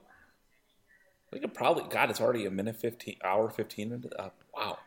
[1.32, 1.84] We could probably.
[1.90, 3.92] God, it's already a minute fifteen, hour fifteen.
[3.92, 4.78] Into, uh, wow,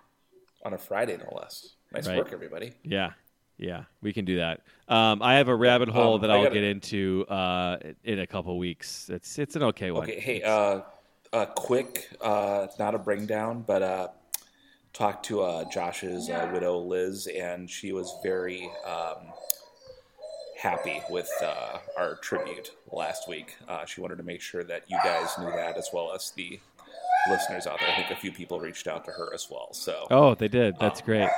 [0.65, 1.74] on a Friday, no less.
[1.93, 2.19] Nice Right.
[2.19, 2.73] work, everybody.
[2.82, 3.12] Yeah,
[3.59, 4.62] yeah, we can do that.
[4.89, 8.27] Um, I have a rabbit hole Um, that I'll gotta- get into uh, in a
[8.27, 9.09] couple weeks.
[9.11, 10.05] It's it's an okay one.
[10.05, 10.81] Okay, hey, uh,
[11.32, 14.09] uh, quick, uh, not a bring down, but uh,
[14.93, 19.32] talked to uh, Josh's uh, widow Liz, and she was very um,
[20.65, 23.55] happy with uh, our tribute last week.
[23.69, 26.59] Uh, she wanted to make sure that you guys knew that, as well as the
[27.31, 27.91] listeners out there.
[27.91, 29.69] I think a few people reached out to her as well.
[29.74, 30.77] So, Oh, they did.
[30.81, 31.28] That's great.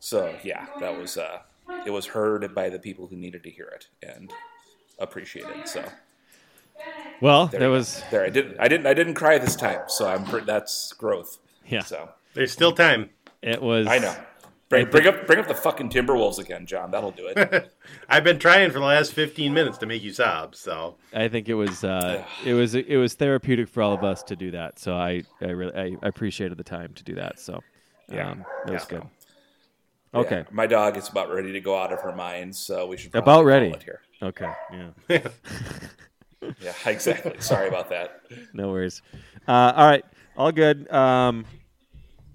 [0.00, 1.40] so yeah, that was uh,
[1.84, 4.32] it was heard by the people who needed to hear it and
[4.98, 5.68] appreciated.
[5.68, 5.84] So.
[7.20, 7.76] Well, There that you go.
[7.76, 8.24] was there.
[8.24, 8.58] I didn't.
[8.60, 8.86] I didn't.
[8.86, 9.80] I didn't cry this time.
[9.88, 10.24] So I'm.
[10.46, 11.38] That's growth.
[11.66, 11.82] Yeah.
[11.82, 13.10] So There's still time.
[13.42, 13.86] it was.
[13.86, 14.14] I know.
[14.68, 15.26] Bring, bring up.
[15.28, 16.90] Bring up the fucking Timberwolves again, John.
[16.90, 17.72] That'll do it.
[18.08, 20.56] I've been trying for the last 15 minutes to make you sob.
[20.56, 24.24] So I think it was uh, it was it was therapeutic for all of us
[24.24, 24.80] to do that.
[24.80, 27.38] So I I really I appreciated the time to do that.
[27.38, 27.62] So
[28.10, 28.30] Yeah.
[28.30, 28.98] um, it was Yeah.
[28.98, 29.06] good.
[30.14, 30.44] Okay, Yeah.
[30.50, 33.32] My dog is about ready to go out of her mind, so we should probably
[33.32, 33.66] about ready.
[33.68, 34.00] it here.
[34.22, 35.18] Okay, yeah,
[36.60, 37.34] Yeah, exactly.
[37.40, 38.20] Sorry about that.
[38.54, 39.02] no worries.
[39.46, 40.04] Uh, all right,
[40.36, 40.90] all good.
[40.90, 41.44] Um,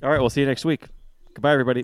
[0.04, 0.86] all right, we'll see you next week.
[1.34, 1.84] Goodbye, everybody.